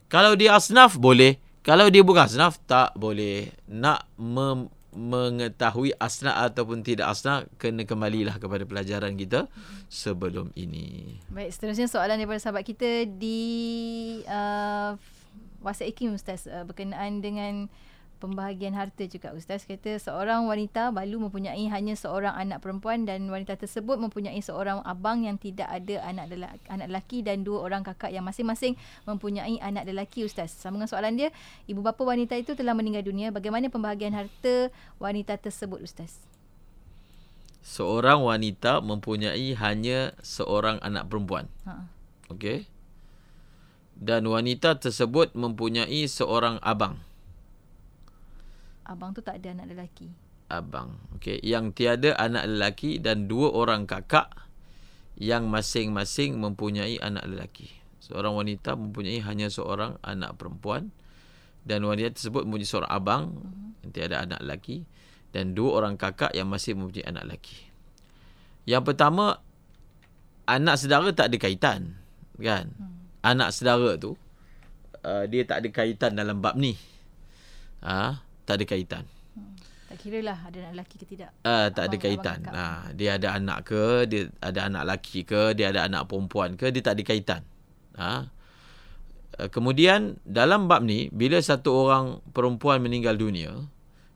Kalau 0.09 0.39
dia 0.39 0.57
asnaf 0.57 0.97
boleh. 0.97 1.37
Kalau 1.67 1.91
dia 1.93 2.01
bukan 2.01 2.25
asnaf 2.25 2.57
tak 2.65 2.97
boleh. 2.97 3.53
Nak 3.69 4.09
mem- 4.17 4.73
mengetahui 4.97 5.93
asnaf 6.01 6.49
ataupun 6.49 6.81
tidak 6.81 7.13
asnaf 7.13 7.45
kena 7.61 7.85
kembalilah 7.85 8.41
kepada 8.41 8.65
pelajaran 8.65 9.15
kita 9.21 9.47
sebelum 9.93 10.49
ini. 10.57 11.19
Baik, 11.29 11.53
seterusnya 11.53 11.89
soalan 11.93 12.17
daripada 12.17 12.41
sahabat 12.41 12.65
kita 12.65 13.05
di 13.05 13.41
uh, 14.25 14.97
WhatsApp 15.61 15.93
Ikim 15.93 16.17
Ustaz 16.17 16.49
uh, 16.49 16.65
berkenaan 16.65 17.21
dengan 17.21 17.69
pembahagian 18.19 18.75
harta 18.75 19.07
juga 19.07 19.31
Ustaz 19.33 19.65
kata 19.65 19.97
seorang 19.97 20.45
wanita 20.51 20.91
balu 20.91 21.23
mempunyai 21.23 21.71
hanya 21.71 21.95
seorang 21.95 22.35
anak 22.35 22.61
perempuan 22.61 23.07
dan 23.07 23.31
wanita 23.31 23.55
tersebut 23.55 23.97
mempunyai 23.97 24.39
seorang 24.43 24.83
abang 24.83 25.23
yang 25.23 25.39
tidak 25.39 25.71
ada 25.71 26.03
anak 26.03 26.35
lelaki, 26.35 26.67
anak 26.69 26.87
lelaki 26.91 27.19
dan 27.23 27.47
dua 27.47 27.65
orang 27.65 27.87
kakak 27.87 28.11
yang 28.11 28.27
masing-masing 28.27 28.75
mempunyai 29.07 29.63
anak 29.63 29.87
lelaki 29.87 30.27
Ustaz. 30.27 30.51
Sama 30.51 30.83
dengan 30.83 30.91
soalan 30.91 31.15
dia, 31.15 31.31
ibu 31.71 31.81
bapa 31.81 32.03
wanita 32.03 32.35
itu 32.35 32.59
telah 32.59 32.75
meninggal 32.75 33.07
dunia. 33.07 33.31
Bagaimana 33.31 33.71
pembahagian 33.71 34.13
harta 34.13 34.75
wanita 34.99 35.39
tersebut 35.39 35.81
Ustaz? 35.81 36.19
Seorang 37.63 38.27
wanita 38.27 38.83
mempunyai 38.83 39.55
hanya 39.57 40.13
seorang 40.21 40.83
anak 40.83 41.07
perempuan. 41.07 41.47
Ha. 41.67 41.87
Okey. 42.35 42.67
Dan 43.99 44.31
wanita 44.31 44.79
tersebut 44.79 45.35
mempunyai 45.35 46.07
seorang 46.07 46.63
abang. 46.63 47.08
Abang 48.89 49.13
tu 49.13 49.21
tak 49.21 49.45
ada 49.45 49.53
anak 49.53 49.77
lelaki. 49.77 50.09
Abang. 50.49 50.97
Okey, 51.21 51.45
yang 51.45 51.77
tiada 51.77 52.17
anak 52.17 52.49
lelaki 52.49 52.97
dan 52.97 53.29
dua 53.29 53.53
orang 53.53 53.85
kakak 53.85 54.33
yang 55.21 55.53
masing-masing 55.53 56.41
mempunyai 56.41 56.97
anak 57.05 57.29
lelaki. 57.29 57.69
Seorang 58.01 58.33
wanita 58.33 58.73
mempunyai 58.73 59.21
hanya 59.21 59.53
seorang 59.53 60.01
anak 60.01 60.41
perempuan 60.41 60.89
dan 61.69 61.85
wanita 61.85 62.17
tersebut 62.17 62.49
mempunyai 62.49 62.65
seorang 62.65 62.89
abang 62.89 63.23
yang 63.85 63.91
tiada 63.93 64.25
anak 64.25 64.41
lelaki 64.41 64.89
dan 65.37 65.53
dua 65.53 65.85
orang 65.85 66.01
kakak 66.01 66.33
yang 66.33 66.49
masih 66.49 66.73
mempunyai 66.73 67.05
anak 67.05 67.29
lelaki. 67.29 67.69
Yang 68.65 68.83
pertama 68.89 69.45
anak 70.49 70.81
saudara 70.81 71.13
tak 71.13 71.29
ada 71.29 71.37
kaitan, 71.37 71.93
kan? 72.41 72.73
Anak 73.21 73.53
saudara 73.53 74.01
tu 74.01 74.17
uh, 75.05 75.25
dia 75.29 75.45
tak 75.45 75.61
ada 75.61 75.69
kaitan 75.69 76.17
dalam 76.17 76.41
bab 76.41 76.57
ni. 76.57 76.73
Ah, 77.85 77.93
ha? 77.93 78.28
Tak 78.49 78.57
ada 78.57 78.65
kaitan. 78.65 79.05
Tak 79.93 79.97
kira 80.01 80.25
lah 80.25 80.41
ada 80.41 80.57
anak 80.65 80.73
lelaki 80.73 80.97
ke 80.97 81.05
tidak. 81.05 81.31
Uh, 81.45 81.69
tak 81.69 81.85
ada 81.85 81.97
Abang- 81.97 82.05
kaitan. 82.09 82.39
abang 82.41 82.57
kakak. 82.57 82.89
Ha, 82.89 82.97
dia 82.97 83.11
ada 83.17 83.29
anak 83.37 83.59
ke, 83.69 83.85
dia 84.09 84.23
ada 84.41 84.61
anak 84.69 84.83
lelaki 84.89 85.19
ke, 85.25 85.43
dia 85.53 85.67
ada 85.69 85.81
anak 85.85 86.03
perempuan 86.09 86.51
ke, 86.57 86.67
dia 86.73 86.81
tak 86.81 86.97
ada 86.97 87.03
kaitan. 87.05 87.43
Ha. 88.01 88.13
Uh, 89.37 89.49
kemudian 89.53 90.17
dalam 90.29 90.65
bab 90.65 90.81
ni 90.81 91.09
bila 91.13 91.41
satu 91.41 91.89
orang 91.89 92.21
perempuan 92.37 92.81
meninggal 92.85 93.17
dunia, 93.17 93.69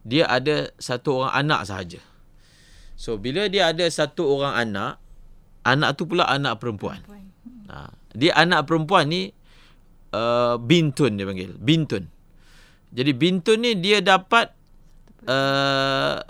dia 0.04 0.28
ada 0.28 0.72
satu 0.76 1.24
orang 1.24 1.32
anak 1.40 1.64
sahaja. 1.64 2.00
So 2.96 3.16
bila 3.16 3.48
dia 3.48 3.72
ada 3.72 3.88
satu 3.88 4.28
orang 4.28 4.52
anak, 4.52 5.00
anak 5.64 5.96
tu 5.96 6.04
pula 6.04 6.28
anak 6.28 6.60
perempuan. 6.60 7.00
Puan. 7.08 7.24
Ha. 7.72 7.88
Dia 8.12 8.36
anak 8.36 8.68
perempuan 8.68 9.08
ni 9.08 9.32
uh, 10.12 10.60
bintun 10.60 11.16
dia 11.16 11.24
panggil, 11.24 11.56
bintun. 11.56 12.11
Jadi 12.92 13.10
bintun 13.16 13.64
ni 13.64 13.72
dia 13.80 14.04
dapat 14.04 14.52
uh, 15.24 16.20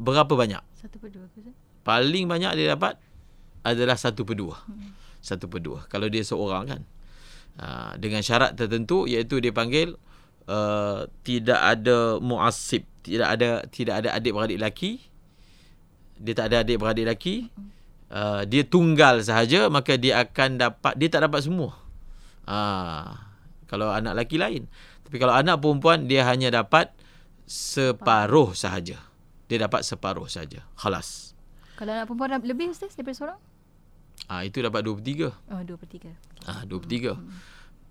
berapa 0.00 0.32
banyak? 0.32 0.62
Satu 0.80 0.96
per 0.96 1.12
dua? 1.12 1.28
Paling 1.84 2.24
banyak 2.24 2.52
dia 2.56 2.72
dapat 2.72 2.96
adalah 3.60 3.96
satu 4.00 4.24
per 4.24 4.36
dua. 4.40 4.56
Satu 5.20 5.44
per 5.48 5.60
dua. 5.60 5.84
Kalau 5.92 6.08
dia 6.08 6.24
seorang 6.24 6.64
kan. 6.64 6.82
Uh, 7.54 7.94
dengan 8.02 8.18
syarat 8.18 8.58
tertentu 8.58 9.06
iaitu 9.06 9.38
dia 9.38 9.54
panggil 9.54 9.94
uh, 10.50 11.06
tidak 11.22 11.60
ada 11.60 12.18
muasib, 12.18 12.82
tidak 13.06 13.30
ada 13.30 13.62
tidak 13.70 13.94
ada 14.02 14.08
adik-beradik 14.16 14.58
lelaki. 14.58 14.92
Dia 16.18 16.34
tak 16.34 16.50
ada 16.50 16.66
adik-beradik 16.66 17.04
lelaki. 17.06 17.36
Uh, 18.10 18.42
dia 18.48 18.66
tunggal 18.66 19.22
sahaja 19.22 19.66
maka 19.70 19.94
dia 20.00 20.22
akan 20.22 20.58
dapat 20.58 20.92
dia 20.98 21.08
tak 21.12 21.28
dapat 21.30 21.46
semua. 21.46 21.78
Uh, 22.44 23.14
kalau 23.70 23.92
anak 23.92 24.18
lelaki 24.18 24.36
lain. 24.40 24.66
Tapi 25.04 25.16
kalau 25.20 25.34
anak 25.36 25.60
perempuan 25.60 26.08
dia 26.08 26.24
hanya 26.24 26.50
dapat 26.50 26.90
separuh 27.44 28.56
sahaja. 28.56 29.00
Dia 29.46 29.58
dapat 29.68 29.84
separuh 29.84 30.26
sahaja. 30.26 30.64
Khalas. 30.80 31.36
Kalau 31.76 31.92
anak 31.92 32.06
perempuan 32.08 32.40
lebih 32.40 32.72
Ustaz 32.72 32.96
daripada 32.96 33.16
seorang? 33.16 33.40
Ah 34.30 34.40
itu 34.46 34.64
dapat 34.64 34.80
23. 34.86 35.52
Oh 35.52 35.60
23. 35.60 36.48
Ah 36.48 36.64
23. 36.64 37.12
Hmm. 37.12 37.28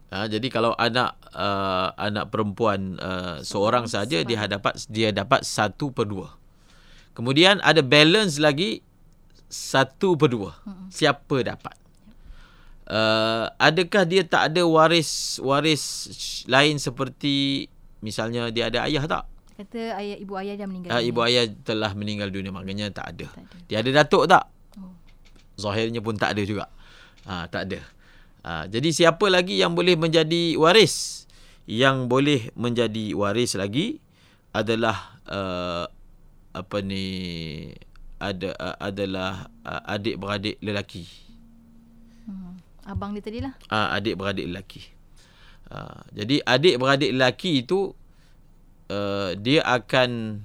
Ah 0.09 0.25
jadi 0.25 0.47
kalau 0.49 0.73
anak 0.77 1.17
uh, 1.33 1.93
anak 1.97 2.33
perempuan 2.33 2.97
uh, 2.97 3.41
seorang 3.45 3.85
saja 3.85 4.21
dia 4.25 4.45
dapat 4.49 4.77
dia 4.89 5.13
dapat 5.13 5.45
1 5.45 5.77
per 5.77 6.05
2. 6.09 7.13
Kemudian 7.13 7.61
ada 7.61 7.85
balance 7.85 8.41
lagi 8.41 8.81
1 9.53 10.01
per 10.01 10.29
2. 10.33 10.65
Hmm. 10.65 10.87
Siapa 10.89 11.37
dapat? 11.45 11.82
Uh, 12.83 13.47
adakah 13.61 14.03
dia 14.03 14.27
tak 14.27 14.51
ada 14.51 14.67
waris 14.67 15.39
waris 15.39 15.83
lain 16.51 16.75
seperti 16.75 17.67
misalnya 18.03 18.51
dia 18.51 18.67
ada 18.67 18.83
ayah 18.87 19.07
tak? 19.07 19.23
Kata 19.55 19.95
ayah 20.03 20.17
ibu 20.19 20.33
ayah 20.35 20.59
dah 20.59 20.67
meninggal. 20.67 20.91
Uh, 20.91 21.01
ibu 21.03 21.19
ayah 21.23 21.47
telah 21.63 21.95
meninggal 21.95 22.27
dunia 22.27 22.51
maknanya 22.51 22.91
tak 22.91 23.15
ada. 23.15 23.27
tak 23.31 23.43
ada. 23.47 23.55
Dia 23.71 23.77
ada 23.79 23.89
datuk 24.03 24.25
tak? 24.27 24.53
zahirnya 25.57 26.01
pun 26.01 26.17
tak 26.17 26.37
ada 26.37 26.43
juga. 26.43 26.65
Ha, 27.29 27.47
tak 27.47 27.69
ada. 27.69 27.79
Ha, 28.43 28.67
jadi 28.67 28.89
siapa 28.91 29.25
lagi 29.31 29.61
yang 29.61 29.77
boleh 29.77 29.95
menjadi 29.95 30.59
waris? 30.59 31.25
Yang 31.63 32.11
boleh 32.11 32.41
menjadi 32.59 33.15
waris 33.15 33.55
lagi 33.55 34.03
adalah 34.51 35.15
uh, 35.31 35.87
apa 36.53 36.77
ni 36.83 37.05
ada 38.19 38.51
uh, 38.59 38.77
adalah 38.83 39.47
uh, 39.63 39.81
adik-beradik 39.87 40.59
lelaki. 40.59 41.07
Hmm. 42.27 42.59
Abang 42.83 43.15
dia 43.15 43.23
tadi 43.23 43.39
lah. 43.39 43.53
Uh, 43.71 43.87
adik-beradik 43.95 44.45
lelaki. 44.47 44.81
Uh, 45.71 46.03
jadi 46.11 46.43
adik-beradik 46.43 47.11
lelaki 47.15 47.63
itu 47.63 47.95
uh, 48.91 49.31
dia 49.39 49.63
akan 49.63 50.43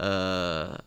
uh, 0.00 0.80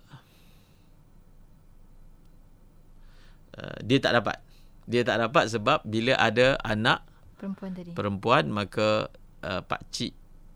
Uh, 3.53 3.77
dia 3.85 4.01
tak 4.01 4.17
dapat. 4.17 4.41
Dia 4.89 5.05
tak 5.05 5.21
dapat 5.21 5.45
sebab 5.45 5.85
bila 5.85 6.17
ada 6.17 6.57
anak 6.65 7.05
perempuan 7.37 7.71
tadi. 7.77 7.93
Perempuan 7.93 8.49
maka 8.49 9.13
uh, 9.45 9.61
pak 9.61 9.85
cik 9.93 10.13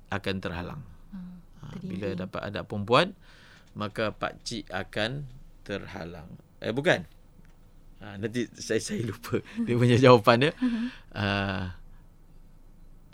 akan 0.10 0.36
terhalang. 0.42 0.82
Hmm, 1.14 1.38
uh, 1.62 1.78
bila 1.86 2.18
dapat 2.18 2.42
anak 2.42 2.66
perempuan 2.66 3.14
maka 3.78 4.10
pak 4.18 4.42
cik 4.42 4.66
akan 4.74 5.30
terhalang. 5.62 6.26
Eh 6.58 6.74
bukan. 6.74 7.06
Uh, 7.98 8.16
nanti 8.22 8.46
saya 8.54 8.78
saya 8.78 9.02
lupa 9.02 9.42
dia 9.66 9.74
punya 9.74 9.98
jawapan 9.98 10.50
dia. 10.50 10.52
Uh, 11.14 11.66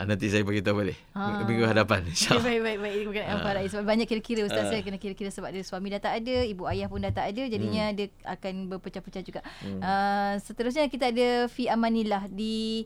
nanti 0.04 0.28
saya 0.28 0.44
beritahu 0.44 0.84
balik. 0.84 0.98
Ha. 1.16 1.44
Minggu 1.48 1.64
hadapan 1.64 2.04
insya 2.04 2.36
baik 2.36 2.60
baik 2.60 2.78
baik 2.84 3.24
apa 3.24 3.48
ha. 3.56 3.64
sebab 3.64 3.84
banyak 3.88 4.04
kira-kira 4.04 4.44
ustaz 4.44 4.68
ha. 4.68 4.70
saya 4.76 4.80
kena 4.84 5.00
kira-kira 5.00 5.32
sebab 5.32 5.48
dia 5.54 5.64
suami 5.64 5.88
dah 5.88 6.02
tak 6.04 6.20
ada, 6.20 6.44
ibu 6.44 6.68
ayah 6.68 6.92
pun 6.92 7.00
dah 7.00 7.14
tak 7.14 7.32
ada 7.32 7.42
jadinya 7.48 7.90
hmm. 7.90 7.96
dia 7.96 8.06
akan 8.28 8.68
berpecah-pecah 8.76 9.22
juga. 9.24 9.40
Hmm. 9.64 9.80
Uh, 9.80 10.34
seterusnya 10.44 10.86
kita 10.92 11.10
ada 11.10 11.48
fi 11.48 11.72
amanillah 11.72 12.28
di 12.28 12.84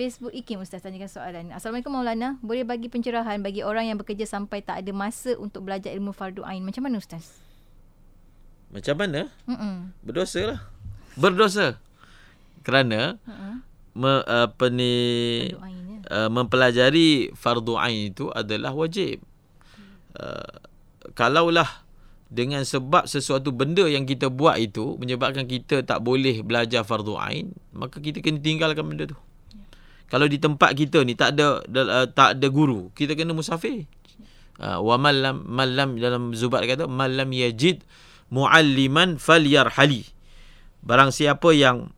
Facebook 0.00 0.32
Ikim 0.32 0.64
Ustaz 0.64 0.80
tanyakan 0.80 1.10
soalan. 1.12 1.46
Assalamualaikum 1.52 1.92
Maulana. 1.92 2.40
Boleh 2.40 2.64
bagi 2.64 2.88
pencerahan 2.88 3.42
bagi 3.44 3.60
orang 3.60 3.90
yang 3.92 3.98
bekerja 4.00 4.24
sampai 4.24 4.64
tak 4.64 4.80
ada 4.80 4.92
masa 4.96 5.36
untuk 5.36 5.68
belajar 5.68 5.92
ilmu 5.92 6.16
fardu 6.16 6.40
ain. 6.40 6.64
Macam 6.64 6.88
mana 6.88 6.96
Ustaz? 6.96 7.36
Macam 8.70 8.96
mana? 8.96 9.28
Mm-mm. 9.44 9.92
Berdosa 10.00 10.56
lah. 10.56 10.60
Berdosa. 11.20 11.76
Kerana 12.64 13.20
uh-uh. 13.20 13.56
me, 13.96 14.12
apa 14.24 14.66
ni 14.72 14.92
uh, 16.08 16.28
mempelajari 16.32 17.32
fardu 17.36 17.76
ain 17.76 18.12
itu 18.12 18.32
adalah 18.32 18.72
wajib. 18.72 19.20
Uh, 20.16 20.64
kalaulah 21.12 21.86
dengan 22.30 22.62
sebab 22.62 23.10
sesuatu 23.10 23.50
benda 23.50 23.82
yang 23.90 24.06
kita 24.06 24.30
buat 24.30 24.54
itu 24.62 24.94
menyebabkan 25.02 25.50
kita 25.50 25.82
tak 25.82 25.98
boleh 26.00 26.46
belajar 26.46 26.86
fardu 26.86 27.18
ain, 27.18 27.50
maka 27.74 27.98
kita 27.98 28.22
kena 28.22 28.38
tinggalkan 28.38 28.86
benda 28.86 29.10
tu. 29.10 29.18
Kalau 30.10 30.26
di 30.26 30.38
tempat 30.42 30.74
kita 30.74 31.02
ni 31.06 31.14
tak 31.14 31.38
ada 31.38 31.62
uh, 31.62 32.06
tak 32.10 32.38
ada 32.38 32.46
guru, 32.50 32.90
kita 32.94 33.18
kena 33.18 33.34
musafir. 33.34 33.86
Uh, 34.60 34.78
wa 34.84 35.00
malam 35.00 35.40
malam 35.48 35.96
dalam 35.96 36.36
zubat 36.36 36.68
kata 36.68 36.84
malam 36.84 37.32
yajid 37.32 37.82
mualliman 38.28 39.16
falyarhali. 39.16 40.04
Barang 40.80 41.12
siapa 41.12 41.52
yang 41.52 41.92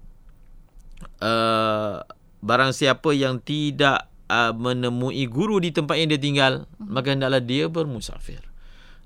uh, 1.23 2.03
barang 2.43 2.73
siapa 2.75 3.15
yang 3.15 3.39
tidak 3.39 4.11
uh, 4.27 4.51
menemui 4.51 5.27
guru 5.31 5.63
di 5.63 5.71
tempat 5.71 5.99
yang 5.99 6.11
dia 6.11 6.21
tinggal 6.21 6.67
maka 6.83 7.15
hendaklah 7.15 7.43
dia 7.43 7.71
bermusafir. 7.71 8.43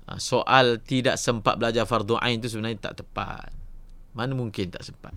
Uh, 0.09 0.17
soal 0.17 0.81
tidak 0.81 1.21
sempat 1.21 1.61
belajar 1.61 1.85
fardu 1.85 2.17
ain 2.17 2.41
itu 2.41 2.49
sebenarnya 2.49 2.91
tak 2.91 3.05
tepat. 3.05 3.53
Mana 4.17 4.33
mungkin 4.33 4.73
tak 4.73 4.81
sempat? 4.81 5.13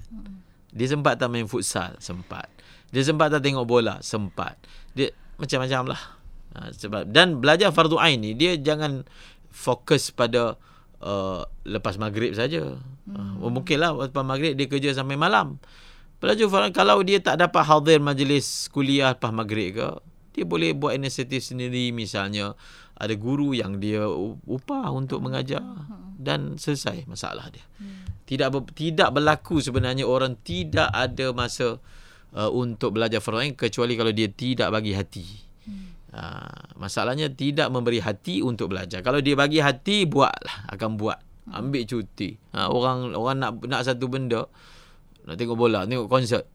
Dia 0.71 0.87
sempat 0.87 1.17
tak 1.17 1.33
main 1.33 1.49
futsal? 1.49 1.97
Sempat. 1.99 2.53
Dia 2.93 3.01
sempat 3.01 3.33
tak 3.33 3.41
tengok 3.41 3.65
bola? 3.65 3.97
Sempat. 4.05 4.61
Dia 4.93 5.09
macam-macam 5.41 5.97
lah. 5.97 6.03
Uh, 6.51 6.69
sebab 6.75 7.09
dan 7.09 7.39
belajar 7.39 7.71
fardu 7.71 7.97
ain 7.97 8.19
ni 8.19 8.35
dia 8.35 8.59
jangan 8.59 9.07
fokus 9.55 10.11
pada 10.11 10.59
uh, 11.01 11.45
lepas 11.67 11.97
maghrib 12.01 12.33
saja 12.33 12.77
uh, 13.11 13.49
mungkinlah 13.49 13.97
lepas 14.09 14.25
maghrib 14.25 14.57
dia 14.57 14.67
kerja 14.71 14.97
sampai 14.97 15.17
malam 15.21 15.61
Pelajar 16.21 16.53
kalau 16.77 17.01
dia 17.01 17.17
tak 17.17 17.41
dapat 17.41 17.65
hadir 17.65 17.97
majlis 17.97 18.69
kuliah 18.69 19.17
lepas 19.17 19.33
maghrib 19.33 19.73
ke, 19.73 19.89
dia 20.37 20.45
boleh 20.45 20.77
buat 20.77 20.93
inisiatif 20.93 21.41
sendiri 21.41 21.97
misalnya 21.97 22.53
ada 22.93 23.17
guru 23.17 23.57
yang 23.57 23.81
dia 23.81 24.05
upah 24.45 24.93
untuk 24.93 25.25
mengajar 25.25 25.65
dan 26.21 26.61
selesai 26.61 27.09
masalah 27.09 27.49
dia. 27.49 27.65
Tidak 28.29 28.53
ber, 28.53 28.69
tidak 28.77 29.17
berlaku 29.17 29.65
sebenarnya 29.65 30.05
orang 30.05 30.37
tidak 30.45 30.93
ada 30.93 31.33
masa 31.33 31.81
uh, 32.37 32.53
untuk 32.53 33.01
belajar 33.01 33.25
Farhan 33.25 33.57
kecuali 33.57 33.97
kalau 33.97 34.13
dia 34.13 34.29
tidak 34.29 34.69
bagi 34.69 34.93
hati. 34.93 35.25
Uh, 36.11 36.75
masalahnya 36.75 37.31
tidak 37.31 37.71
memberi 37.71 38.03
hati 38.03 38.43
untuk 38.43 38.75
belajar. 38.75 38.99
Kalau 38.99 39.23
dia 39.23 39.39
bagi 39.39 39.63
hati 39.63 40.11
buatlah 40.11 40.67
akan 40.75 40.99
buat. 40.99 41.19
Ambil 41.51 41.87
cuti. 41.87 42.35
Uh, 42.51 42.67
orang 42.67 43.15
orang 43.15 43.37
nak 43.39 43.53
nak 43.67 43.83
satu 43.87 44.11
benda 44.11 44.47
nak 45.27 45.37
tengok 45.39 45.55
bola, 45.55 45.87
tengok 45.87 46.11
konsert. 46.11 46.51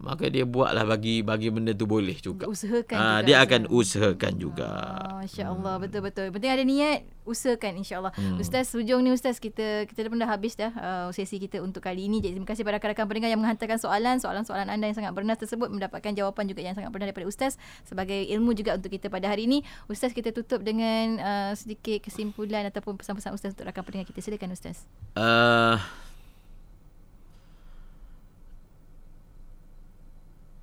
Maka 0.00 0.32
dia 0.32 0.48
buatlah 0.48 0.86
bagi 0.86 1.20
bagi 1.20 1.52
benda 1.52 1.76
tu 1.76 1.84
boleh 1.84 2.16
juga. 2.16 2.48
Usahakan 2.48 2.96
ha, 2.96 3.06
juga. 3.20 3.26
Dia 3.26 3.36
akan 3.44 3.62
usahakan 3.68 4.32
juga. 4.40 4.68
Ah, 4.70 5.20
Masya-Allah, 5.20 5.74
hmm. 5.76 5.82
betul-betul. 5.84 6.26
Penting 6.32 6.50
ada 6.50 6.64
niat, 6.64 7.00
usahakan 7.28 7.72
insya-Allah. 7.84 8.12
Hmm. 8.16 8.40
Ustaz, 8.40 8.72
hujung 8.72 9.04
ni 9.04 9.12
ustaz 9.12 9.36
kita 9.36 9.84
kita 9.84 10.06
dah 10.06 10.10
pun 10.10 10.18
dah 10.18 10.30
habis 10.30 10.56
dah 10.56 10.72
uh, 10.72 11.08
sesi 11.12 11.36
kita 11.36 11.60
untuk 11.60 11.84
kali 11.84 12.08
ini. 12.08 12.24
Jadi 12.24 12.40
terima 12.40 12.48
kasih 12.48 12.64
pada 12.64 12.80
rakan-rakan 12.80 13.04
pendengar 13.06 13.28
yang 13.28 13.40
menghantarkan 13.44 13.76
soalan, 13.76 14.16
soalan-soalan 14.18 14.66
anda 14.72 14.88
yang 14.88 14.96
sangat 14.96 15.12
bernas 15.12 15.36
tersebut 15.36 15.68
mendapatkan 15.68 16.12
jawapan 16.16 16.44
juga 16.48 16.60
yang 16.64 16.74
sangat 16.74 16.90
bernas 16.90 17.12
daripada 17.12 17.28
ustaz 17.28 17.60
sebagai 17.84 18.24
ilmu 18.32 18.56
juga 18.56 18.80
untuk 18.80 18.90
kita 18.90 19.12
pada 19.12 19.28
hari 19.28 19.44
ini. 19.44 19.62
Ustaz 19.86 20.16
kita 20.16 20.32
tutup 20.32 20.64
dengan 20.64 21.20
uh, 21.20 21.52
sedikit 21.52 22.00
kesimpulan 22.08 22.64
ataupun 22.72 22.96
pesan-pesan 22.96 23.36
ustaz 23.36 23.52
untuk 23.52 23.68
rakan 23.68 23.82
pendengar 23.84 24.08
kita. 24.08 24.24
Silakan 24.24 24.56
ustaz. 24.56 24.88
Uh, 25.12 25.76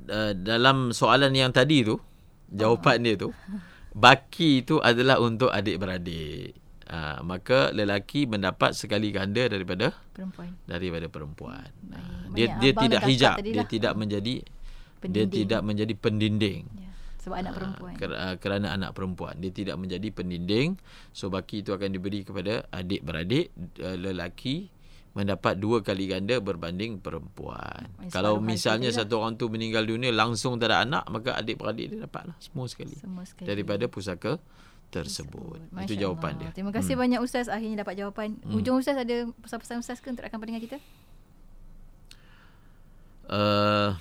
uh, 0.09 0.33
dalam 0.33 0.91
soalan 0.95 1.31
yang 1.35 1.51
tadi 1.51 1.83
tu 1.83 1.99
jawapan 2.51 2.97
oh. 2.99 3.03
dia 3.03 3.15
tu 3.19 3.29
baki 3.97 4.61
itu 4.65 4.77
adalah 4.77 5.17
untuk 5.17 5.49
adik-beradik. 5.49 6.53
Uh, 6.87 7.19
maka 7.19 7.75
lelaki 7.75 8.23
mendapat 8.31 8.71
sekali 8.71 9.11
ganda 9.11 9.43
daripada 9.51 9.91
perempuan. 10.15 10.55
Daripada 10.63 11.11
perempuan. 11.11 11.67
Uh, 11.91 12.31
dia 12.31 12.55
dia 12.63 12.71
tidak 12.71 13.01
hijab, 13.03 13.35
dia 13.43 13.67
tidak 13.67 13.93
menjadi 13.99 14.47
pendinding. 15.03 15.11
dia 15.11 15.25
tidak 15.27 15.61
menjadi 15.67 15.93
pendinding. 15.99 16.61
Ya, 16.79 16.91
sebab 17.19 17.35
anak 17.43 17.53
perempuan. 17.59 17.93
Uh, 17.99 18.35
kerana 18.39 18.67
anak 18.71 18.95
perempuan, 18.95 19.35
dia 19.35 19.51
tidak 19.51 19.75
menjadi 19.75 20.07
pendinding. 20.15 20.79
So 21.11 21.27
baki 21.27 21.59
itu 21.59 21.75
akan 21.75 21.91
diberi 21.91 22.23
kepada 22.23 22.71
adik-beradik 22.71 23.51
uh, 23.83 23.97
lelaki 23.99 24.71
mendapat 25.17 25.57
dua 25.57 25.81
kali 25.81 26.05
ganda 26.05 26.37
berbanding 26.37 27.01
perempuan. 27.01 27.89
Ay, 27.97 28.13
Kalau 28.13 28.37
misalnya 28.37 28.93
satu 28.93 29.17
orang 29.17 29.33
tu 29.33 29.49
meninggal 29.49 29.81
dunia 29.81 30.13
langsung 30.13 30.61
tak 30.61 30.69
ada 30.69 30.85
anak, 30.85 31.09
maka 31.09 31.33
adik-beradik 31.33 31.89
dia 31.89 32.05
dapatlah 32.05 32.37
semua 32.37 32.69
sekali. 32.69 32.93
Semua 33.01 33.25
sekali. 33.25 33.49
Daripada 33.49 33.89
pusaka 33.89 34.37
tersebut. 34.93 35.57
Masya 35.73 35.89
Itu 35.89 35.93
jawapan 35.97 36.37
Allah. 36.37 36.53
dia. 36.53 36.55
Terima 36.61 36.69
kasih 36.69 36.93
hmm. 36.93 37.01
banyak 37.01 37.19
Ustaz 37.25 37.49
akhirnya 37.49 37.81
dapat 37.81 37.97
jawapan. 37.97 38.37
Hmm. 38.45 38.61
Ujung 38.61 38.77
Ustaz 38.77 38.93
ada 38.93 39.25
pesan-pesan 39.41 39.81
Ustaz 39.81 39.97
ke 39.99 40.13
untuk 40.13 40.21
rakan 40.21 40.37
pendengar 40.37 40.61
kita? 40.61 40.77
Uh, 43.27 43.97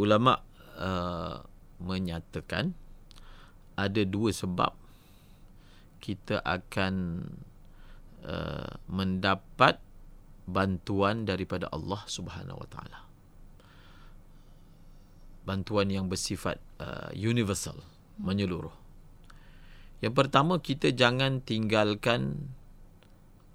ulama 0.00 0.42
uh, 0.80 1.44
menyatakan 1.78 2.72
ada 3.78 4.02
dua 4.02 4.34
sebab 4.34 4.74
kita 6.00 6.40
akan 6.42 7.22
uh, 8.24 8.76
mendapat 8.90 9.78
bantuan 10.50 11.22
daripada 11.24 11.70
Allah 11.70 12.02
Subhanahu 12.10 12.58
Wa 12.66 12.68
Taala. 12.68 13.00
Bantuan 15.46 15.88
yang 15.88 16.06
bersifat 16.10 16.60
uh, 16.82 17.10
universal, 17.16 17.80
menyeluruh. 18.20 18.74
Yang 20.00 20.14
pertama 20.16 20.60
kita 20.60 20.92
jangan 20.92 21.44
tinggalkan 21.44 22.50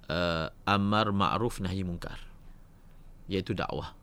uh, 0.09 0.49
amar 0.66 1.09
ma'ruf 1.09 1.61
nahi 1.61 1.82
mungkar. 1.82 2.22
Iaitu 3.26 3.57
dakwah. 3.57 3.97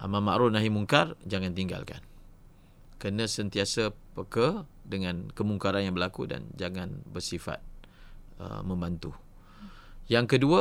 Amar 0.00 0.24
ma'ruf 0.24 0.48
nahi 0.48 0.72
mungkar 0.72 1.16
jangan 1.28 1.52
tinggalkan. 1.52 2.00
Kena 3.00 3.24
sentiasa 3.24 3.96
peka 4.12 4.68
dengan 4.84 5.32
kemungkaran 5.32 5.88
yang 5.88 5.96
berlaku 5.96 6.28
dan 6.28 6.52
jangan 6.56 7.00
bersifat 7.08 7.64
uh, 8.40 8.64
membantu. 8.64 9.12
Yang 10.08 10.38
kedua, 10.40 10.60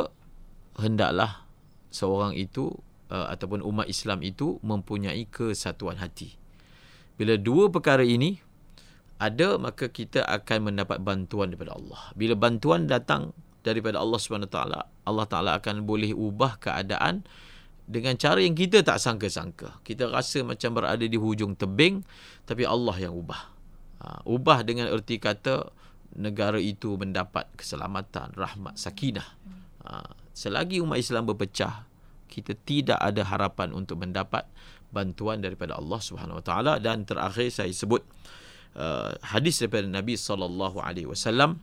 hendaklah 0.78 1.48
seorang 1.90 2.36
itu 2.36 2.76
uh, 3.10 3.32
ataupun 3.32 3.64
umat 3.64 3.88
Islam 3.88 4.22
itu 4.22 4.60
mempunyai 4.62 5.26
kesatuan 5.32 5.98
hati. 5.98 6.36
Bila 7.16 7.36
dua 7.36 7.72
perkara 7.72 8.04
ini 8.06 8.40
ada 9.20 9.60
maka 9.60 9.92
kita 9.92 10.24
akan 10.24 10.72
mendapat 10.72 11.04
bantuan 11.04 11.52
daripada 11.52 11.76
Allah. 11.76 12.02
Bila 12.16 12.40
bantuan 12.40 12.88
datang 12.88 13.36
daripada 13.68 14.00
Allah 14.00 14.20
taala, 14.48 14.80
Allah 15.04 15.26
taala 15.28 15.52
akan 15.60 15.84
boleh 15.84 16.16
ubah 16.16 16.56
keadaan 16.64 17.28
dengan 17.90 18.16
cara 18.16 18.40
yang 18.40 18.56
kita 18.56 18.80
tak 18.86 19.02
sangka-sangka. 19.02 19.84
Kita 19.84 20.08
rasa 20.08 20.46
macam 20.46 20.78
berada 20.78 21.04
di 21.04 21.18
hujung 21.20 21.60
tebing 21.60 22.06
tapi 22.48 22.64
Allah 22.64 22.96
yang 22.96 23.12
ubah. 23.18 23.42
Ha, 24.00 24.24
ubah 24.24 24.64
dengan 24.64 24.88
erti 24.88 25.20
kata 25.20 25.76
negara 26.16 26.58
itu 26.58 26.98
mendapat 26.98 27.46
keselamatan, 27.54 28.34
rahmat, 28.34 28.78
sakinah. 28.80 29.28
Ha, 29.86 30.14
selagi 30.34 30.82
umat 30.82 30.98
Islam 30.98 31.30
berpecah, 31.30 31.86
kita 32.30 32.54
tidak 32.66 33.00
ada 33.02 33.26
harapan 33.26 33.74
untuk 33.74 34.02
mendapat 34.02 34.46
bantuan 34.90 35.42
daripada 35.42 35.78
Allah 35.78 36.02
Subhanahu 36.02 36.42
Wa 36.42 36.46
Taala 36.46 36.74
dan 36.82 37.06
terakhir 37.06 37.50
saya 37.54 37.70
sebut 37.70 38.02
uh, 38.78 39.14
hadis 39.22 39.62
daripada 39.62 39.86
Nabi 39.86 40.18
sallallahu 40.18 40.82
alaihi 40.82 41.10
wasallam 41.10 41.62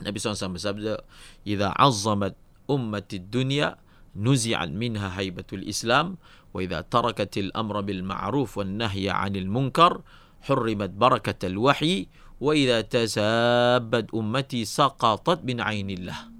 Nabi 0.00 0.18
SAW 0.18 0.58
bersabda 0.58 1.06
idza 1.46 1.70
azzamat 1.78 2.34
ummati 2.66 3.22
dunya 3.22 3.78
nuzi'an 4.18 4.74
minha 4.74 5.14
haibatul 5.14 5.62
islam 5.62 6.18
wa 6.50 6.58
idza 6.58 6.82
tarakatil 6.86 7.54
amra 7.54 7.82
bil 7.86 8.02
ma'ruf 8.02 8.58
wan 8.58 8.74
nahya 8.80 9.14
'anil 9.22 9.46
munkar 9.46 10.02
hurrimat 10.50 10.92
barakatul 10.98 11.62
wahyi 11.62 12.10
wa 12.38 12.52
idza 12.52 12.82
tasabbat 12.86 14.10
ummati 14.10 14.66
saqatat 14.66 15.42
min 15.46 15.62
'ainillah. 15.62 16.30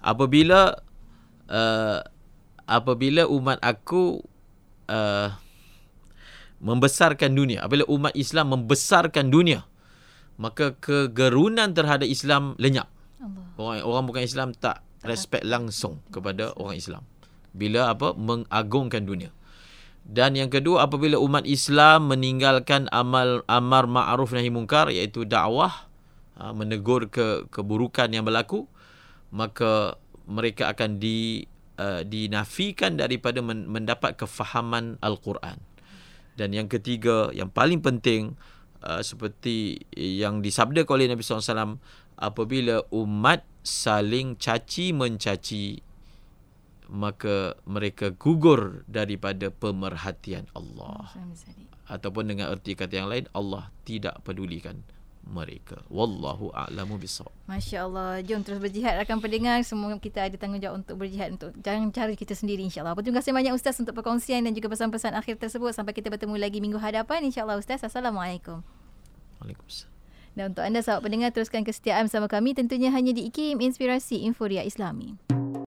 Apabila 0.00 0.80
uh, 1.50 1.98
apabila 2.64 3.26
umat 3.28 3.58
aku 3.60 4.22
uh, 4.88 5.28
membesarkan 6.60 7.32
dunia 7.32 7.64
apabila 7.64 7.88
umat 7.88 8.14
Islam 8.14 8.52
membesarkan 8.54 9.32
dunia 9.32 9.64
maka 10.40 10.72
kegerunan 10.80 11.76
terhadap 11.76 12.08
Islam 12.08 12.56
lenyap. 12.56 12.88
Orang 13.60 13.84
orang 13.84 14.04
bukan 14.08 14.24
Islam 14.24 14.56
tak 14.56 14.80
respect 15.04 15.44
langsung 15.44 16.00
kepada 16.08 16.56
orang 16.56 16.80
Islam. 16.80 17.04
Bila 17.52 17.92
apa 17.92 18.16
mengagungkan 18.16 19.04
dunia 19.04 19.34
dan 20.10 20.34
yang 20.34 20.50
kedua 20.50 20.90
apabila 20.90 21.22
umat 21.22 21.46
Islam 21.46 22.10
meninggalkan 22.10 22.90
amal 22.90 23.46
amar 23.46 23.86
ma'ruf 23.86 24.34
nahi 24.34 24.50
mungkar 24.50 24.90
iaitu 24.90 25.22
dakwah 25.22 25.86
ha, 26.34 26.50
menegur 26.50 27.06
ke 27.06 27.46
keburukan 27.46 28.10
yang 28.10 28.26
berlaku 28.26 28.66
maka 29.30 29.94
mereka 30.26 30.74
akan 30.74 30.98
di 30.98 31.46
uh, 31.78 32.02
dinafikan 32.02 32.98
daripada 32.98 33.42
mendapat 33.42 34.18
kefahaman 34.18 34.98
al-Quran. 35.02 35.58
Dan 36.34 36.54
yang 36.54 36.66
ketiga 36.70 37.30
yang 37.34 37.50
paling 37.50 37.82
penting 37.82 38.34
uh, 38.82 39.02
seperti 39.02 39.86
yang 39.94 40.42
disabdakan 40.42 40.92
oleh 40.98 41.06
Nabi 41.10 41.22
SAW 41.22 41.78
apabila 42.20 42.84
umat 42.94 43.42
saling 43.62 44.36
caci 44.38 44.92
mencaci 44.94 45.82
maka 46.90 47.54
mereka 47.62 48.10
gugur 48.10 48.82
daripada 48.90 49.54
pemerhatian 49.54 50.50
Allah 50.58 51.14
ataupun 51.86 52.34
dengan 52.34 52.50
erti 52.50 52.74
kata 52.74 52.98
yang 52.98 53.08
lain 53.10 53.30
Allah 53.30 53.70
tidak 53.86 54.18
pedulikan 54.26 54.82
mereka. 55.30 55.78
Wallahu 55.86 56.50
a'lamu 56.50 56.98
bissawab. 56.98 57.30
Masya-Allah. 57.46 58.24
Jom 58.26 58.42
terus 58.42 58.58
berjihad 58.58 58.98
rakan 58.98 59.22
pendengar. 59.22 59.62
Semua 59.62 59.94
kita 60.02 60.26
ada 60.26 60.34
tanggungjawab 60.34 60.82
untuk 60.82 60.96
berjihad 60.98 61.38
untuk 61.38 61.54
jangan 61.62 61.94
cari 61.94 62.18
kita 62.18 62.34
sendiri 62.34 62.66
insya-Allah. 62.66 62.98
Terima 62.98 63.22
kasih 63.22 63.30
banyak 63.30 63.54
ustaz 63.54 63.78
untuk 63.78 63.94
perkongsian 63.94 64.42
dan 64.42 64.52
juga 64.56 64.66
pesan-pesan 64.72 65.14
akhir 65.14 65.38
tersebut 65.38 65.70
sampai 65.70 65.94
kita 65.94 66.10
bertemu 66.10 66.34
lagi 66.34 66.58
minggu 66.58 66.82
hadapan 66.82 67.22
insya-Allah 67.22 67.62
ustaz. 67.62 67.86
Assalamualaikum. 67.86 68.66
Waalaikumsalam. 69.38 69.92
Dan 70.34 70.54
untuk 70.54 70.62
anda 70.62 70.80
sahabat 70.82 71.02
pendengar 71.06 71.30
teruskan 71.34 71.62
kesetiaan 71.66 72.06
bersama 72.06 72.26
kami 72.30 72.54
tentunya 72.54 72.90
hanya 72.94 73.10
di 73.10 73.30
IKIM 73.30 73.58
Inspirasi 73.62 74.22
Inforia 74.26 74.62
Islami. 74.62 75.18